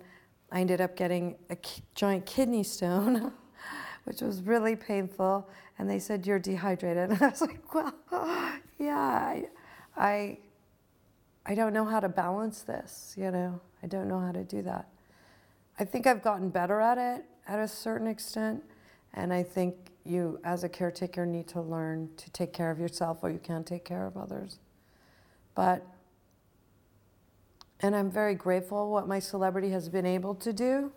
I 0.50 0.60
ended 0.60 0.80
up 0.80 0.96
getting 0.96 1.36
a 1.50 1.56
giant 1.94 2.26
kidney 2.26 2.62
stone, 2.62 3.32
which 4.04 4.20
was 4.20 4.42
really 4.42 4.76
painful. 4.76 5.48
And 5.78 5.88
they 5.90 5.98
said, 5.98 6.26
You're 6.26 6.38
dehydrated. 6.38 7.10
And 7.10 7.22
I 7.22 7.28
was 7.28 7.40
like, 7.40 7.74
Well, 7.74 7.94
yeah, 8.78 8.98
I, 8.98 9.46
I, 9.96 10.38
I 11.44 11.54
don't 11.54 11.72
know 11.72 11.84
how 11.84 12.00
to 12.00 12.08
balance 12.08 12.62
this, 12.62 13.14
you 13.16 13.30
know, 13.30 13.60
I 13.82 13.86
don't 13.86 14.08
know 14.08 14.20
how 14.20 14.32
to 14.32 14.44
do 14.44 14.62
that. 14.62 14.88
I 15.78 15.84
think 15.84 16.06
I've 16.06 16.22
gotten 16.22 16.48
better 16.48 16.80
at 16.80 16.96
it 16.96 17.24
at 17.46 17.58
a 17.58 17.68
certain 17.68 18.06
extent. 18.06 18.62
And 19.14 19.32
I 19.32 19.42
think 19.42 19.92
you, 20.06 20.38
as 20.44 20.64
a 20.64 20.68
caretaker, 20.68 21.26
need 21.26 21.48
to 21.48 21.60
learn 21.60 22.10
to 22.16 22.30
take 22.30 22.52
care 22.52 22.70
of 22.70 22.78
yourself 22.78 23.18
or 23.22 23.30
you 23.30 23.38
can't 23.38 23.66
take 23.66 23.84
care 23.84 24.06
of 24.06 24.16
others. 24.16 24.58
But, 25.54 25.86
and 27.80 27.94
I'm 27.94 28.10
very 28.10 28.34
grateful 28.34 28.90
what 28.90 29.08
my 29.08 29.18
celebrity 29.18 29.70
has 29.70 29.88
been 29.88 30.06
able 30.06 30.34
to 30.36 30.52
do 30.52 30.92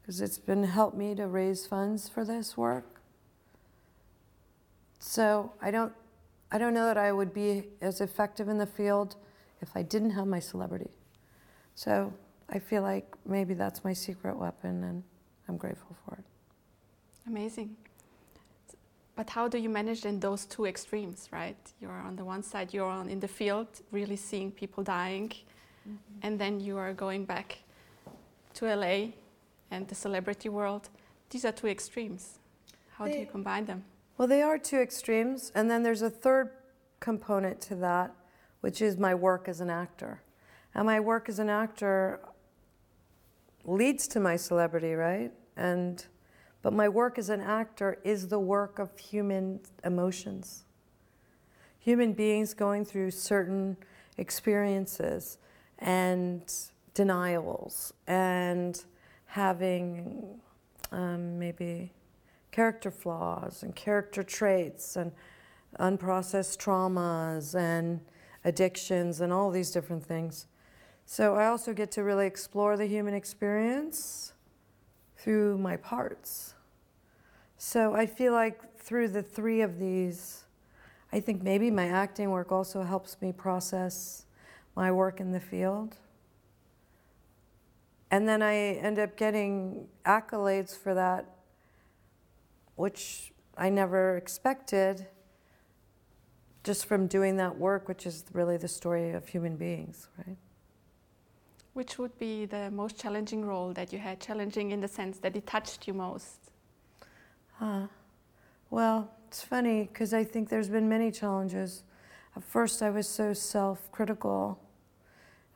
because 0.00 0.16
mm-hmm. 0.16 0.24
it's 0.24 0.38
been 0.38 0.64
helped 0.64 0.96
me 0.96 1.14
to 1.14 1.26
raise 1.26 1.66
funds 1.66 2.08
for 2.08 2.24
this 2.24 2.56
work. 2.56 3.00
So 4.98 5.52
I 5.60 5.70
don't, 5.70 5.92
I 6.50 6.58
don't 6.58 6.74
know 6.74 6.86
that 6.86 6.98
I 6.98 7.12
would 7.12 7.34
be 7.34 7.64
as 7.80 8.00
effective 8.00 8.48
in 8.48 8.58
the 8.58 8.66
field 8.66 9.16
if 9.60 9.70
I 9.74 9.82
didn't 9.82 10.10
have 10.10 10.26
my 10.26 10.38
celebrity. 10.38 10.90
So 11.74 12.12
I 12.48 12.58
feel 12.58 12.82
like 12.82 13.14
maybe 13.26 13.54
that's 13.54 13.82
my 13.82 13.94
secret 13.94 14.36
weapon, 14.36 14.84
and 14.84 15.02
I'm 15.48 15.56
grateful 15.56 15.96
for 16.04 16.16
it. 16.16 16.24
Amazing. 17.26 17.76
But 19.22 19.30
how 19.30 19.46
do 19.46 19.56
you 19.56 19.68
manage 19.68 20.04
in 20.04 20.18
those 20.18 20.44
two 20.46 20.66
extremes, 20.66 21.28
right? 21.30 21.56
You're 21.80 22.02
on 22.08 22.16
the 22.16 22.24
one 22.24 22.42
side, 22.42 22.74
you're 22.74 22.90
on 22.90 23.08
in 23.08 23.20
the 23.20 23.28
field, 23.28 23.68
really 23.92 24.16
seeing 24.16 24.50
people 24.50 24.82
dying, 24.82 25.28
mm-hmm. 25.28 25.96
and 26.22 26.40
then 26.40 26.58
you 26.58 26.76
are 26.76 26.92
going 26.92 27.24
back 27.24 27.58
to 28.54 28.64
LA 28.64 29.12
and 29.70 29.86
the 29.86 29.94
celebrity 29.94 30.48
world. 30.48 30.88
These 31.30 31.44
are 31.44 31.52
two 31.52 31.68
extremes. 31.68 32.40
How 32.96 33.04
they, 33.04 33.12
do 33.12 33.18
you 33.20 33.26
combine 33.26 33.64
them? 33.64 33.84
Well, 34.18 34.26
they 34.26 34.42
are 34.42 34.58
two 34.58 34.80
extremes, 34.80 35.52
and 35.54 35.70
then 35.70 35.84
there's 35.84 36.02
a 36.02 36.10
third 36.10 36.50
component 36.98 37.60
to 37.60 37.76
that, 37.76 38.12
which 38.60 38.82
is 38.82 38.96
my 38.96 39.14
work 39.14 39.46
as 39.46 39.60
an 39.60 39.70
actor. 39.70 40.20
And 40.74 40.84
my 40.86 40.98
work 40.98 41.28
as 41.28 41.38
an 41.38 41.48
actor 41.48 42.18
leads 43.64 44.08
to 44.08 44.18
my 44.18 44.34
celebrity, 44.34 44.94
right? 44.94 45.30
And 45.56 46.04
but 46.62 46.72
my 46.72 46.88
work 46.88 47.18
as 47.18 47.28
an 47.28 47.40
actor 47.40 47.98
is 48.04 48.28
the 48.28 48.38
work 48.38 48.78
of 48.78 48.96
human 48.98 49.60
emotions. 49.84 50.64
Human 51.80 52.12
beings 52.12 52.54
going 52.54 52.84
through 52.84 53.10
certain 53.10 53.76
experiences 54.16 55.38
and 55.80 56.42
denials 56.94 57.92
and 58.06 58.84
having 59.26 60.40
um, 60.92 61.38
maybe 61.38 61.92
character 62.52 62.90
flaws 62.90 63.62
and 63.62 63.74
character 63.74 64.22
traits 64.22 64.94
and 64.94 65.10
unprocessed 65.80 66.58
traumas 66.58 67.58
and 67.58 68.00
addictions 68.44 69.20
and 69.20 69.32
all 69.32 69.50
these 69.50 69.70
different 69.70 70.04
things. 70.04 70.46
So 71.06 71.34
I 71.34 71.46
also 71.46 71.72
get 71.72 71.90
to 71.92 72.04
really 72.04 72.26
explore 72.26 72.76
the 72.76 72.86
human 72.86 73.14
experience 73.14 74.32
through 75.22 75.56
my 75.56 75.76
parts. 75.76 76.54
So 77.56 77.94
I 77.94 78.06
feel 78.06 78.32
like 78.32 78.76
through 78.76 79.08
the 79.08 79.22
three 79.22 79.60
of 79.60 79.78
these, 79.78 80.44
I 81.12 81.20
think 81.20 81.42
maybe 81.42 81.70
my 81.70 81.86
acting 81.86 82.30
work 82.30 82.50
also 82.50 82.82
helps 82.82 83.16
me 83.22 83.32
process 83.32 84.24
my 84.74 84.90
work 84.90 85.20
in 85.20 85.30
the 85.30 85.38
field. 85.38 85.96
And 88.10 88.28
then 88.28 88.42
I 88.42 88.54
end 88.56 88.98
up 88.98 89.16
getting 89.16 89.86
accolades 90.04 90.76
for 90.76 90.92
that, 90.94 91.26
which 92.74 93.32
I 93.56 93.68
never 93.68 94.16
expected 94.16 95.06
just 96.64 96.86
from 96.86 97.06
doing 97.06 97.36
that 97.36 97.56
work, 97.58 97.86
which 97.86 98.06
is 98.06 98.24
really 98.32 98.56
the 98.56 98.68
story 98.68 99.12
of 99.12 99.28
human 99.28 99.56
beings, 99.56 100.08
right? 100.18 100.36
Which 101.74 101.98
would 101.98 102.18
be 102.18 102.44
the 102.44 102.70
most 102.70 102.98
challenging 102.98 103.44
role 103.44 103.72
that 103.72 103.92
you 103.92 103.98
had? 103.98 104.20
Challenging 104.20 104.72
in 104.72 104.80
the 104.80 104.88
sense 104.88 105.18
that 105.18 105.34
it 105.36 105.46
touched 105.46 105.88
you 105.88 105.94
most? 105.94 106.50
Uh, 107.60 107.86
well, 108.70 109.10
it's 109.28 109.42
funny 109.42 109.84
because 109.84 110.12
I 110.12 110.24
think 110.24 110.48
there's 110.48 110.68
been 110.68 110.88
many 110.88 111.10
challenges. 111.10 111.84
At 112.36 112.44
first, 112.44 112.82
I 112.82 112.90
was 112.90 113.08
so 113.08 113.32
self 113.32 113.90
critical 113.92 114.58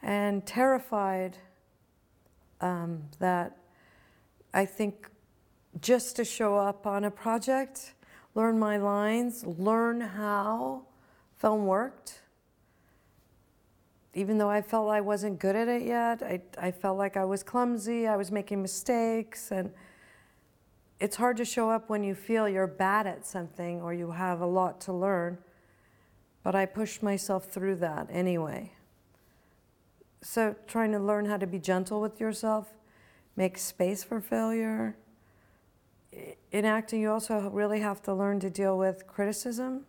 and 0.03 0.47
terrified 0.47 1.37
um, 2.61 3.03
that 3.19 3.59
I 4.55 4.65
think 4.65 5.11
just 5.81 6.17
to 6.17 6.25
show 6.25 6.57
up 6.57 6.87
on 6.87 7.05
a 7.05 7.11
project, 7.11 7.95
learn 8.35 8.59
my 8.59 8.77
lines, 8.77 9.45
learn 9.45 10.01
how 10.01 10.87
film 11.37 11.67
worked, 11.67 12.21
even 14.17 14.39
though 14.39 14.49
I 14.49 14.63
felt 14.63 14.89
I 14.89 15.03
wasn't 15.03 15.39
good 15.39 15.55
at 15.55 15.69
it 15.69 15.83
yet, 15.83 16.23
I, 16.23 16.41
I 16.57 16.71
felt 16.71 16.97
like 16.97 17.19
I 17.19 17.25
was 17.27 17.43
clumsy, 17.43 18.07
I 18.07 18.17
was 18.17 18.33
making 18.33 18.63
mistakes, 18.63 19.53
and 19.53 19.71
it's 20.99 21.17
hard 21.17 21.37
to 21.37 21.45
show 21.45 21.69
up 21.69 21.91
when 21.91 22.03
you 22.03 22.15
feel 22.15 22.49
you're 22.49 22.67
bad 22.67 23.07
at 23.07 23.27
something 23.27 23.83
or 23.83 23.93
you 23.93 24.13
have 24.13 24.41
a 24.41 24.47
lot 24.47 24.81
to 24.83 24.93
learn. 24.95 25.37
But 26.43 26.55
I 26.55 26.65
pushed 26.65 27.03
myself 27.03 27.45
through 27.45 27.77
that 27.77 28.09
anyway. 28.11 28.73
so 30.23 30.57
trying 30.67 30.93
to 30.93 30.99
learn 30.99 31.27
how 31.27 31.37
to 31.37 31.47
be 31.47 31.59
gentle 31.59 32.01
with 32.01 32.19
yourself, 32.19 32.73
make 33.37 33.59
space 33.59 34.03
for 34.03 34.23
failure. 34.23 34.97
In 36.53 36.65
acting, 36.65 37.03
you 37.03 37.11
also 37.11 37.51
really 37.51 37.81
have 37.81 38.03
to 38.05 38.15
learn 38.15 38.41
to 38.41 38.49
deal 38.49 38.79
with 38.79 39.07
criticism. 39.07 39.85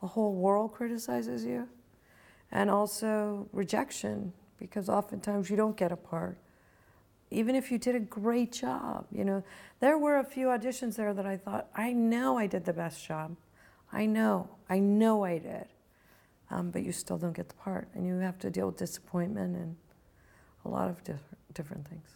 The 0.00 0.06
whole 0.06 0.32
world 0.32 0.72
criticizes 0.72 1.44
you. 1.44 1.68
And 2.50 2.70
also 2.70 3.48
rejection, 3.52 4.32
because 4.58 4.88
oftentimes 4.88 5.50
you 5.50 5.56
don't 5.56 5.76
get 5.76 5.92
a 5.92 5.96
part. 5.96 6.38
Even 7.30 7.54
if 7.54 7.70
you 7.70 7.78
did 7.78 7.94
a 7.94 8.00
great 8.00 8.52
job, 8.52 9.06
you 9.12 9.24
know, 9.24 9.44
there 9.80 9.98
were 9.98 10.18
a 10.18 10.24
few 10.24 10.46
auditions 10.46 10.96
there 10.96 11.12
that 11.12 11.26
I 11.26 11.36
thought, 11.36 11.68
I 11.74 11.92
know 11.92 12.38
I 12.38 12.46
did 12.46 12.64
the 12.64 12.72
best 12.72 13.06
job. 13.06 13.36
I 13.92 14.06
know, 14.06 14.48
I 14.68 14.78
know 14.78 15.24
I 15.24 15.38
did 15.38 15.66
um, 16.50 16.70
but 16.70 16.82
you 16.82 16.92
still 16.92 17.18
don't 17.18 17.36
get 17.36 17.48
the 17.48 17.54
part, 17.54 17.88
and 17.94 18.06
you 18.06 18.16
have 18.18 18.38
to 18.38 18.50
deal 18.50 18.66
with 18.66 18.76
disappointment 18.76 19.56
and 19.56 19.76
a 20.64 20.68
lot 20.68 20.88
of 20.88 21.02
different 21.04 21.54
different 21.54 21.88
things. 21.88 22.08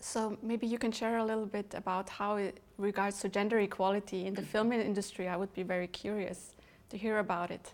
So 0.00 0.38
maybe 0.42 0.66
you 0.66 0.78
can 0.78 0.92
share 0.92 1.18
a 1.18 1.24
little 1.24 1.46
bit 1.46 1.74
about 1.74 2.08
how 2.08 2.36
it 2.36 2.60
regards 2.76 3.20
to 3.20 3.28
gender 3.28 3.58
equality 3.58 4.26
in 4.26 4.34
the 4.34 4.42
film 4.42 4.72
industry. 4.72 5.28
I 5.28 5.36
would 5.36 5.52
be 5.52 5.62
very 5.62 5.86
curious 5.86 6.54
to 6.90 6.96
hear 6.96 7.18
about 7.18 7.50
it. 7.50 7.72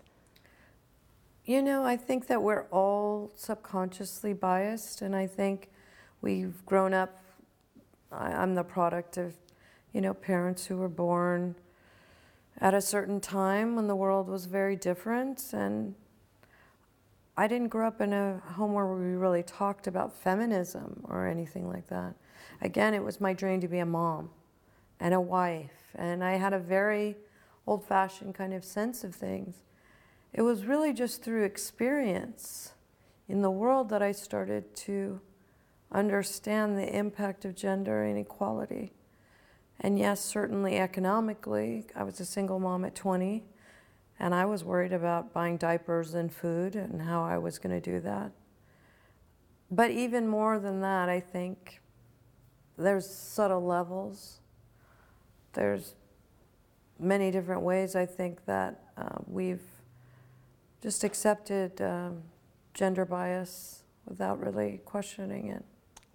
You 1.47 1.61
know, 1.61 1.85
I 1.85 1.95
think 1.95 2.25
that 2.25 2.41
we're 2.41 2.65
all 2.71 3.31
subconsciously 3.35 4.33
biased, 4.33 5.03
and 5.03 5.15
I 5.15 5.27
think 5.27 5.69
we've 6.19 6.65
grown 6.65 6.91
up. 6.91 7.21
I'm 8.11 8.55
the 8.55 8.63
product 8.63 9.17
of, 9.17 9.35
you 9.93 10.01
know, 10.01 10.15
parents 10.15 10.65
who 10.65 10.77
were 10.77 10.89
born 10.89 11.53
at 12.59 12.73
a 12.73 12.81
certain 12.81 13.19
time 13.19 13.75
when 13.75 13.85
the 13.85 13.95
world 13.95 14.27
was 14.27 14.47
very 14.47 14.75
different. 14.75 15.53
And 15.53 15.93
I 17.37 17.47
didn't 17.47 17.67
grow 17.67 17.89
up 17.89 18.01
in 18.01 18.11
a 18.11 18.41
home 18.53 18.73
where 18.73 18.87
we 18.87 19.11
really 19.11 19.43
talked 19.43 19.85
about 19.85 20.17
feminism 20.17 21.03
or 21.03 21.27
anything 21.27 21.69
like 21.69 21.85
that. 21.89 22.15
Again, 22.59 22.95
it 22.95 23.03
was 23.03 23.21
my 23.21 23.33
dream 23.33 23.61
to 23.61 23.67
be 23.67 23.77
a 23.77 23.85
mom 23.85 24.31
and 24.99 25.13
a 25.13 25.21
wife. 25.21 25.93
And 25.93 26.23
I 26.23 26.37
had 26.37 26.53
a 26.53 26.59
very 26.59 27.17
old 27.67 27.85
fashioned 27.85 28.33
kind 28.33 28.51
of 28.51 28.65
sense 28.65 29.03
of 29.03 29.13
things. 29.13 29.57
It 30.35 30.41
was 30.41 30.65
really 30.65 30.91
just 30.91 31.23
through 31.23 31.45
experience 31.45 32.73
in 33.29 33.41
the 33.41 33.49
world 33.49 33.87
that 33.87 34.01
I 34.01 34.11
started 34.11 34.75
to 34.75 35.21
understand 35.93 36.77
the 36.77 36.93
impact 36.93 37.45
of 37.45 37.55
gender 37.55 38.05
inequality. 38.05 38.91
And 39.79 39.97
yes, 39.97 40.19
certainly 40.19 40.77
economically, 40.77 41.85
I 41.95 42.03
was 42.03 42.19
a 42.19 42.25
single 42.25 42.59
mom 42.59 42.83
at 42.83 42.95
20, 42.95 43.45
and 44.19 44.35
I 44.35 44.43
was 44.43 44.65
worried 44.65 44.91
about 44.91 45.31
buying 45.31 45.55
diapers 45.55 46.15
and 46.15 46.29
food 46.33 46.75
and 46.75 47.01
how 47.01 47.23
I 47.23 47.37
was 47.37 47.57
going 47.57 47.81
to 47.81 47.91
do 47.91 48.01
that. 48.01 48.33
But 49.71 49.91
even 49.91 50.27
more 50.27 50.59
than 50.59 50.81
that, 50.81 51.07
I 51.07 51.21
think 51.21 51.81
there's 52.77 53.09
subtle 53.09 53.63
levels. 53.63 54.41
There's 55.53 55.95
many 56.99 57.31
different 57.31 57.61
ways 57.61 57.95
I 57.95 58.05
think 58.05 58.43
that 58.47 58.81
uh, 58.97 59.19
we've 59.27 59.61
just 60.85 61.03
accepted 61.03 61.81
um, 61.81 62.21
gender 62.75 63.05
bias 63.05 63.81
without 64.05 64.39
really 64.39 64.81
questioning 64.85 65.47
it. 65.47 65.65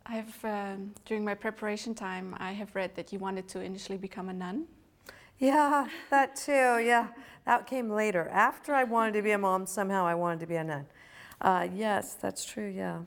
I've 0.07 0.45
um, 0.45 0.95
during 1.05 1.25
my 1.25 1.35
preparation 1.35 1.93
time, 1.93 2.37
I 2.39 2.53
have 2.53 2.73
read 2.77 2.95
that 2.95 3.12
you 3.12 3.19
wanted 3.19 3.49
to 3.49 3.61
initially 3.61 3.99
become 3.99 4.29
a 4.29 4.33
nun. 4.33 4.67
Yeah, 5.41 5.89
that 6.11 6.37
too. 6.37 6.53
Yeah, 6.93 7.09
that 7.47 7.67
came 7.67 7.91
later. 7.91 8.29
After 8.29 8.73
I 8.73 8.85
wanted 8.85 9.15
to 9.15 9.23
be 9.23 9.33
a 9.33 9.39
mom, 9.39 9.67
somehow 9.67 10.07
I 10.07 10.15
wanted 10.15 10.39
to 10.39 10.47
be 10.47 10.55
a 10.55 10.62
nun. 10.62 10.87
Uh, 11.41 11.67
yes, 11.75 12.15
that's 12.15 12.45
true. 12.45 12.69
Yeah. 12.69 13.00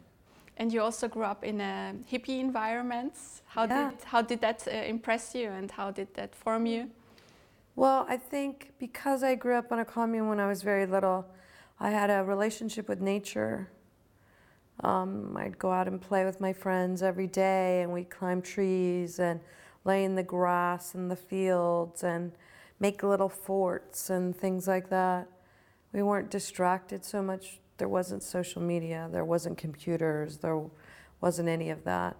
And 0.57 0.73
you 0.73 0.81
also 0.81 1.07
grew 1.07 1.23
up 1.23 1.45
in 1.45 1.61
a 1.61 1.95
hippie 2.11 2.41
environment. 2.41 3.13
How 3.45 3.63
yeah. 3.63 3.91
did 3.91 4.03
how 4.03 4.21
did 4.21 4.41
that 4.41 4.67
uh, 4.67 4.71
impress 4.95 5.33
you, 5.33 5.47
and 5.47 5.71
how 5.71 5.91
did 5.91 6.13
that 6.15 6.35
form 6.35 6.65
you? 6.65 6.89
Well, 7.77 8.05
I 8.09 8.17
think 8.17 8.73
because 8.79 9.23
I 9.23 9.35
grew 9.35 9.55
up 9.55 9.71
on 9.71 9.79
a 9.79 9.85
commune 9.85 10.27
when 10.27 10.41
I 10.41 10.47
was 10.47 10.61
very 10.61 10.85
little, 10.85 11.25
I 11.79 11.91
had 11.91 12.09
a 12.09 12.23
relationship 12.23 12.87
with 12.87 13.01
nature 13.01 13.69
um, 14.81 15.35
I'd 15.37 15.59
go 15.59 15.71
out 15.71 15.87
and 15.87 16.01
play 16.01 16.25
with 16.25 16.41
my 16.41 16.53
friends 16.53 17.03
every 17.03 17.27
day, 17.27 17.81
and 17.81 17.91
we'd 17.91 18.09
climb 18.09 18.41
trees 18.41 19.19
and 19.19 19.39
lay 19.85 20.03
in 20.03 20.15
the 20.15 20.23
grass 20.23 20.95
in 20.95 21.09
the 21.09 21.15
fields 21.15 22.03
and 22.03 22.31
make 22.79 23.03
little 23.03 23.29
forts 23.29 24.09
and 24.09 24.35
things 24.35 24.67
like 24.67 24.89
that. 24.89 25.27
We 25.91 26.01
weren't 26.01 26.31
distracted 26.31 27.05
so 27.05 27.21
much. 27.21 27.59
There 27.77 27.87
wasn't 27.87 28.23
social 28.23 28.61
media, 28.61 29.09
there 29.11 29.25
wasn't 29.25 29.57
computers, 29.57 30.37
there 30.37 30.61
wasn't 31.21 31.49
any 31.49 31.69
of 31.69 31.83
that. 31.83 32.15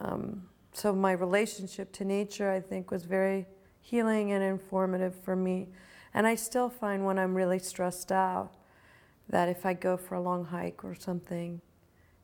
Um, 0.00 0.48
so 0.72 0.92
my 0.94 1.12
relationship 1.12 1.92
to 1.92 2.04
nature, 2.04 2.50
I 2.50 2.60
think, 2.60 2.90
was 2.90 3.04
very 3.04 3.46
healing 3.80 4.32
and 4.32 4.42
informative 4.42 5.14
for 5.14 5.36
me. 5.36 5.68
And 6.14 6.26
I 6.26 6.34
still 6.34 6.68
find 6.68 7.04
when 7.04 7.18
I'm 7.18 7.34
really 7.34 7.58
stressed 7.58 8.12
out 8.12 8.52
that 9.28 9.48
if 9.48 9.64
I 9.64 9.74
go 9.74 9.96
for 9.96 10.14
a 10.14 10.20
long 10.20 10.44
hike 10.44 10.84
or 10.84 10.94
something, 10.94 11.60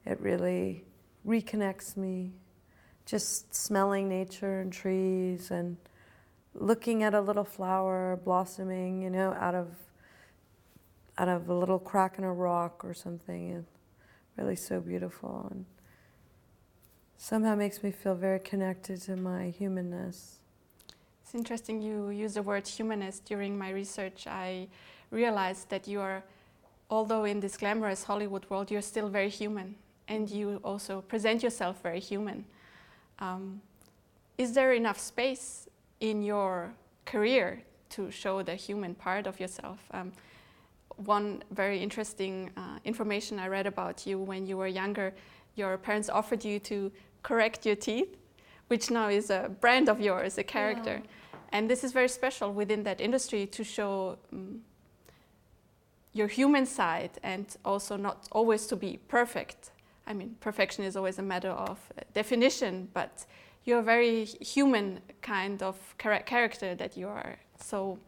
it 0.05 0.21
really 0.21 0.85
reconnects 1.27 1.97
me. 1.97 2.33
Just 3.07 3.55
smelling 3.55 4.09
nature 4.09 4.61
and 4.61 4.73
trees 4.73 5.51
and 5.51 5.77
looking 6.55 7.03
at 7.03 7.15
a 7.15 7.21
little 7.21 7.45
flower 7.45 8.19
blossoming, 8.25 9.03
you 9.03 9.11
know, 9.11 9.33
out 9.39 9.55
of 9.55 9.69
out 11.17 11.29
of 11.29 11.49
a 11.49 11.55
little 11.55 11.81
crack 11.81 12.17
in 12.17 12.25
a 12.25 12.33
rock 12.33 12.85
or 12.85 12.95
something 12.95 13.51
is 13.51 13.65
really 14.37 14.55
so 14.55 14.79
beautiful 14.81 15.49
and 15.51 15.65
somehow 17.17 17.57
makes 17.57 17.83
me 17.83 17.91
feel 17.91 18.15
very 18.15 18.39
connected 18.39 19.01
to 19.01 19.17
my 19.17 19.51
humanness. 19.51 20.37
It's 21.23 21.35
interesting 21.35 21.83
you 21.83 22.11
use 22.11 22.35
the 22.35 22.43
word 22.43 22.67
humanist 22.67 23.25
during 23.25 23.59
my 23.59 23.71
research. 23.71 24.27
I 24.29 24.69
realized 25.11 25.69
that 25.71 25.89
you 25.89 26.01
are 26.01 26.23
although 26.91 27.25
in 27.25 27.41
this 27.41 27.57
glamorous 27.57 28.05
Hollywood 28.05 28.49
world 28.51 28.71
you're 28.71 28.83
still 28.83 29.09
very 29.09 29.29
human 29.29 29.75
and 30.09 30.31
you 30.31 30.61
also 30.65 31.03
present 31.03 31.43
yourself 31.43 31.83
very 31.83 32.01
human. 32.01 32.45
Um, 33.19 33.61
is 34.39 34.53
there 34.53 34.73
enough 34.73 34.99
space 34.99 35.69
in 36.01 36.23
your 36.23 36.73
career 37.05 37.63
to 37.91 38.11
show 38.11 38.43
the 38.43 38.55
human 38.55 38.95
part 38.95 39.27
of 39.27 39.39
yourself? 39.41 39.79
Um, 39.91 40.13
one 40.97 41.43
very 41.51 41.79
interesting 41.79 42.51
uh, 42.57 42.79
information 42.85 43.39
I 43.39 43.49
read 43.49 43.67
about 43.67 44.07
you 44.07 44.19
when 44.19 44.47
you 44.47 44.57
were 44.57 44.67
younger, 44.67 45.15
your 45.55 45.77
parents 45.79 46.09
offered 46.09 46.45
you 46.45 46.59
to 46.61 46.91
correct 47.23 47.67
your 47.67 47.77
teeth, 47.77 48.17
which 48.69 48.91
now 48.91 49.09
is 49.09 49.31
a 49.31 49.51
brand 49.61 49.89
of 49.89 50.01
yours, 50.01 50.39
a 50.39 50.45
character. 50.45 51.01
Yeah. 51.03 51.39
And 51.51 51.71
this 51.71 51.85
is 51.85 51.93
very 51.93 52.09
special 52.09 52.53
within 52.53 52.83
that 52.85 53.01
industry 53.01 53.47
to 53.47 53.65
show 53.65 54.19
um, 54.33 54.61
your 56.13 56.29
human 56.29 56.67
side 56.67 57.11
and 57.23 57.57
also 57.65 57.97
not 57.97 58.29
always 58.33 58.67
to 58.67 58.77
be 58.77 58.99
perfect. 59.09 59.71
I 60.07 60.15
mean, 60.15 60.37
perfection 60.41 60.85
is 60.85 60.97
always 60.97 61.19
a 61.19 61.23
matter 61.23 61.51
of 61.51 61.79
uh, 61.97 62.03
definition, 62.15 62.89
but 62.95 63.27
you're 63.65 63.81
a 63.81 63.83
very 63.83 64.25
human 64.25 65.01
kind 65.21 65.63
of 65.63 65.77
character 65.99 66.75
that 66.75 66.97
you 66.97 67.09
are. 67.09 67.37
So, 67.61 67.99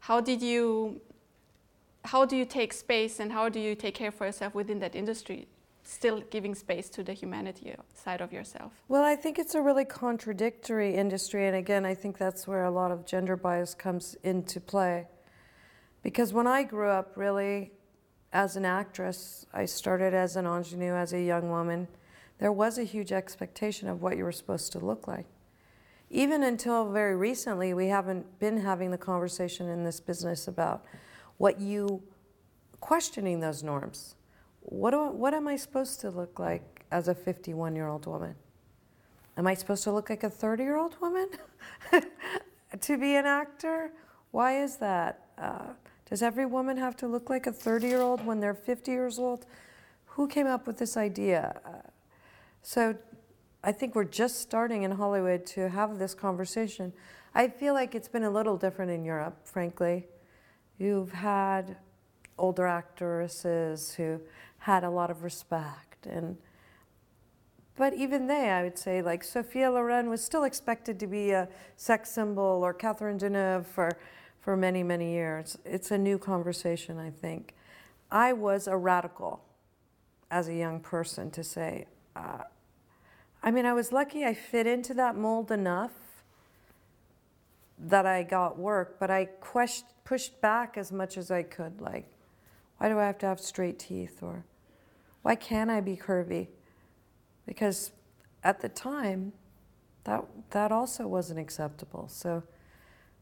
how 0.00 0.20
did 0.20 0.42
you, 0.42 1.00
how 2.04 2.26
do 2.26 2.36
you 2.36 2.44
take 2.44 2.72
space 2.72 3.18
and 3.18 3.32
how 3.32 3.48
do 3.48 3.58
you 3.58 3.74
take 3.74 3.94
care 3.94 4.12
for 4.12 4.26
yourself 4.26 4.54
within 4.54 4.78
that 4.80 4.94
industry? 4.94 5.48
Still 5.82 6.20
giving 6.30 6.54
space 6.54 6.90
to 6.90 7.02
the 7.02 7.14
humanity 7.14 7.74
side 7.94 8.20
of 8.20 8.32
yourself? 8.32 8.72
Well, 8.88 9.04
I 9.04 9.16
think 9.16 9.38
it's 9.38 9.54
a 9.54 9.62
really 9.62 9.84
contradictory 9.84 10.94
industry, 10.94 11.46
and 11.46 11.56
again, 11.56 11.86
I 11.86 11.94
think 11.94 12.18
that's 12.18 12.46
where 12.46 12.64
a 12.64 12.70
lot 12.70 12.90
of 12.90 13.06
gender 13.06 13.36
bias 13.36 13.74
comes 13.74 14.16
into 14.22 14.60
play. 14.60 15.06
Because 16.06 16.32
when 16.32 16.46
I 16.46 16.62
grew 16.62 16.88
up, 16.88 17.16
really, 17.16 17.72
as 18.32 18.54
an 18.54 18.64
actress, 18.64 19.44
I 19.52 19.64
started 19.64 20.14
as 20.14 20.36
an 20.36 20.46
ingenue 20.46 20.94
as 20.94 21.12
a 21.12 21.20
young 21.20 21.50
woman. 21.50 21.88
There 22.38 22.52
was 22.52 22.78
a 22.78 22.84
huge 22.84 23.10
expectation 23.10 23.88
of 23.88 24.02
what 24.02 24.16
you 24.16 24.22
were 24.22 24.30
supposed 24.30 24.70
to 24.74 24.78
look 24.78 25.08
like. 25.08 25.26
Even 26.08 26.44
until 26.44 26.92
very 26.92 27.16
recently, 27.16 27.74
we 27.74 27.88
haven't 27.88 28.38
been 28.38 28.60
having 28.60 28.92
the 28.92 28.96
conversation 28.96 29.68
in 29.68 29.82
this 29.82 29.98
business 29.98 30.46
about 30.46 30.84
what 31.38 31.60
you 31.60 32.00
questioning 32.78 33.40
those 33.40 33.64
norms. 33.64 34.14
What, 34.60 34.92
do, 34.92 35.08
what 35.08 35.34
am 35.34 35.48
I 35.48 35.56
supposed 35.56 36.00
to 36.02 36.10
look 36.10 36.38
like 36.38 36.84
as 36.92 37.08
a 37.08 37.16
51 37.16 37.74
year 37.74 37.88
old 37.88 38.06
woman? 38.06 38.36
Am 39.36 39.48
I 39.48 39.54
supposed 39.54 39.82
to 39.82 39.90
look 39.90 40.08
like 40.08 40.22
a 40.22 40.30
30 40.30 40.62
year 40.62 40.76
old 40.76 41.00
woman 41.00 41.30
to 42.80 42.96
be 42.96 43.16
an 43.16 43.26
actor? 43.26 43.90
Why 44.30 44.62
is 44.62 44.76
that? 44.76 45.30
Uh, 45.36 45.72
does 46.08 46.22
every 46.22 46.46
woman 46.46 46.76
have 46.76 46.96
to 46.98 47.06
look 47.06 47.28
like 47.28 47.46
a 47.46 47.52
30 47.52 47.86
year 47.86 48.00
old 48.00 48.24
when 48.24 48.40
they're 48.40 48.54
50 48.54 48.90
years 48.90 49.18
old? 49.18 49.46
Who 50.06 50.28
came 50.28 50.46
up 50.46 50.66
with 50.66 50.78
this 50.78 50.96
idea? 50.96 51.60
Uh, 51.64 51.88
so 52.62 52.96
I 53.62 53.72
think 53.72 53.94
we're 53.94 54.04
just 54.04 54.40
starting 54.40 54.84
in 54.84 54.92
Hollywood 54.92 55.44
to 55.46 55.68
have 55.68 55.98
this 55.98 56.14
conversation. 56.14 56.92
I 57.34 57.48
feel 57.48 57.74
like 57.74 57.94
it's 57.94 58.08
been 58.08 58.22
a 58.22 58.30
little 58.30 58.56
different 58.56 58.92
in 58.92 59.04
Europe, 59.04 59.46
frankly. 59.46 60.06
You've 60.78 61.12
had 61.12 61.76
older 62.38 62.66
actresses 62.66 63.94
who 63.94 64.20
had 64.58 64.84
a 64.84 64.90
lot 64.90 65.10
of 65.10 65.22
respect. 65.22 66.06
And 66.06 66.36
but 67.76 67.92
even 67.92 68.26
they, 68.26 68.50
I 68.50 68.62
would 68.62 68.78
say, 68.78 69.02
like 69.02 69.22
Sophia 69.22 69.70
Loren 69.70 70.08
was 70.08 70.24
still 70.24 70.44
expected 70.44 70.98
to 71.00 71.06
be 71.06 71.32
a 71.32 71.46
sex 71.76 72.10
symbol, 72.10 72.60
or 72.64 72.72
Catherine 72.72 73.18
Deneuve 73.18 73.66
for 73.66 73.90
for 74.46 74.56
many 74.56 74.84
many 74.84 75.10
years. 75.10 75.58
It's 75.64 75.90
a 75.90 75.98
new 75.98 76.18
conversation, 76.18 77.00
I 77.00 77.10
think. 77.10 77.52
I 78.12 78.32
was 78.32 78.68
a 78.68 78.76
radical 78.76 79.42
as 80.30 80.46
a 80.46 80.54
young 80.54 80.78
person 80.78 81.32
to 81.32 81.42
say. 81.42 81.86
Uh, 82.14 82.44
I 83.42 83.50
mean, 83.50 83.66
I 83.66 83.72
was 83.72 83.90
lucky 83.90 84.24
I 84.24 84.34
fit 84.34 84.68
into 84.68 84.94
that 84.94 85.16
mold 85.16 85.50
enough 85.50 85.90
that 87.76 88.06
I 88.06 88.22
got 88.22 88.56
work, 88.56 89.00
but 89.00 89.10
I 89.10 89.24
quest- 89.24 89.92
pushed 90.04 90.40
back 90.40 90.78
as 90.78 90.92
much 90.92 91.18
as 91.18 91.32
I 91.32 91.42
could. 91.42 91.80
Like, 91.80 92.06
why 92.78 92.88
do 92.88 93.00
I 93.00 93.06
have 93.06 93.18
to 93.18 93.26
have 93.26 93.40
straight 93.40 93.80
teeth? 93.80 94.22
Or 94.22 94.44
why 95.22 95.34
can't 95.34 95.70
I 95.70 95.80
be 95.80 95.96
curvy? 95.96 96.46
Because 97.46 97.90
at 98.44 98.60
the 98.60 98.68
time, 98.68 99.32
that, 100.04 100.24
that 100.50 100.70
also 100.70 101.08
wasn't 101.08 101.40
acceptable. 101.40 102.06
So 102.06 102.44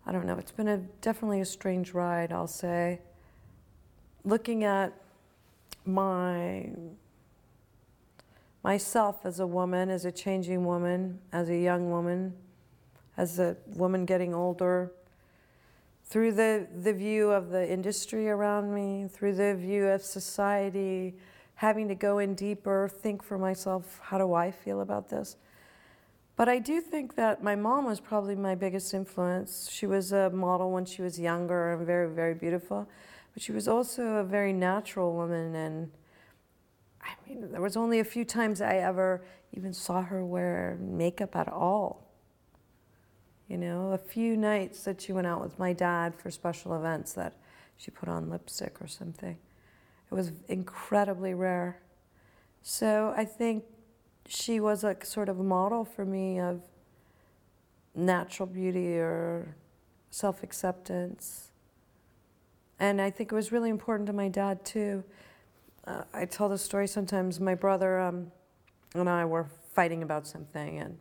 I 0.06 0.12
don't 0.12 0.26
know. 0.26 0.36
It's 0.36 0.52
been 0.52 0.68
a, 0.68 0.78
definitely 1.00 1.40
a 1.40 1.46
strange 1.46 1.92
ride, 1.92 2.32
I'll 2.32 2.46
say. 2.46 3.00
Looking 4.24 4.64
at 4.64 4.92
my 5.84 6.70
myself 8.62 9.26
as 9.26 9.40
a 9.40 9.46
woman, 9.46 9.90
as 9.90 10.06
a 10.06 10.12
changing 10.12 10.64
woman, 10.64 11.20
as 11.32 11.50
a 11.50 11.56
young 11.56 11.90
woman, 11.90 12.34
as 13.16 13.38
a 13.38 13.56
woman 13.74 14.06
getting 14.06 14.34
older, 14.34 14.90
through 16.06 16.32
the, 16.32 16.66
the 16.82 16.92
view 16.92 17.30
of 17.30 17.50
the 17.50 17.70
industry 17.70 18.28
around 18.28 18.74
me, 18.74 19.06
through 19.08 19.34
the 19.34 19.54
view 19.54 19.86
of 19.86 20.02
society, 20.02 21.14
having 21.56 21.88
to 21.88 21.94
go 21.94 22.18
in 22.18 22.34
deeper, 22.34 22.88
think 22.88 23.22
for 23.22 23.38
myself, 23.38 24.00
how 24.02 24.18
do 24.18 24.32
I 24.32 24.50
feel 24.50 24.80
about 24.80 25.08
this? 25.08 25.36
But 26.36 26.48
I 26.48 26.58
do 26.58 26.80
think 26.80 27.14
that 27.14 27.42
my 27.42 27.54
mom 27.54 27.84
was 27.84 28.00
probably 28.00 28.34
my 28.34 28.54
biggest 28.54 28.92
influence. 28.92 29.68
She 29.70 29.86
was 29.86 30.12
a 30.12 30.30
model 30.30 30.72
when 30.72 30.84
she 30.84 31.00
was 31.00 31.18
younger 31.18 31.72
and 31.72 31.86
very, 31.86 32.08
very 32.10 32.34
beautiful. 32.34 32.88
But 33.32 33.42
she 33.42 33.52
was 33.52 33.68
also 33.68 34.16
a 34.16 34.24
very 34.24 34.52
natural 34.52 35.12
woman 35.14 35.54
and 35.54 35.90
I 37.02 37.28
mean, 37.28 37.52
there 37.52 37.60
was 37.60 37.76
only 37.76 38.00
a 38.00 38.04
few 38.04 38.24
times 38.24 38.60
I 38.60 38.76
ever 38.76 39.22
even 39.52 39.72
saw 39.72 40.02
her 40.02 40.24
wear 40.24 40.78
makeup 40.80 41.36
at 41.36 41.48
all. 41.48 42.10
You 43.48 43.58
know, 43.58 43.92
a 43.92 43.98
few 43.98 44.36
nights 44.36 44.84
that 44.84 45.02
she 45.02 45.12
went 45.12 45.26
out 45.26 45.42
with 45.42 45.58
my 45.58 45.72
dad 45.74 46.14
for 46.14 46.30
special 46.30 46.74
events 46.74 47.12
that 47.12 47.34
she 47.76 47.90
put 47.90 48.08
on 48.08 48.30
lipstick 48.30 48.80
or 48.80 48.86
something. 48.86 49.36
It 50.10 50.14
was 50.14 50.32
incredibly 50.48 51.34
rare. 51.34 51.82
So 52.62 53.12
I 53.16 53.26
think 53.26 53.64
she 54.26 54.60
was 54.60 54.84
a 54.84 54.96
sort 55.02 55.28
of 55.28 55.38
model 55.38 55.84
for 55.84 56.04
me 56.04 56.40
of 56.40 56.62
natural 57.94 58.46
beauty 58.46 58.98
or 58.98 59.54
self 60.10 60.42
acceptance. 60.42 61.50
And 62.80 63.00
I 63.00 63.10
think 63.10 63.32
it 63.32 63.34
was 63.34 63.52
really 63.52 63.70
important 63.70 64.06
to 64.08 64.12
my 64.12 64.28
dad 64.28 64.64
too 64.64 65.04
uh, 65.86 66.02
I 66.12 66.24
tell 66.24 66.48
the 66.48 66.58
story 66.58 66.86
sometimes. 66.86 67.40
My 67.40 67.54
brother 67.54 68.00
um, 68.00 68.30
and 68.94 69.08
I 69.08 69.24
were 69.24 69.46
fighting 69.74 70.02
about 70.02 70.26
something, 70.26 70.78
and 70.78 70.98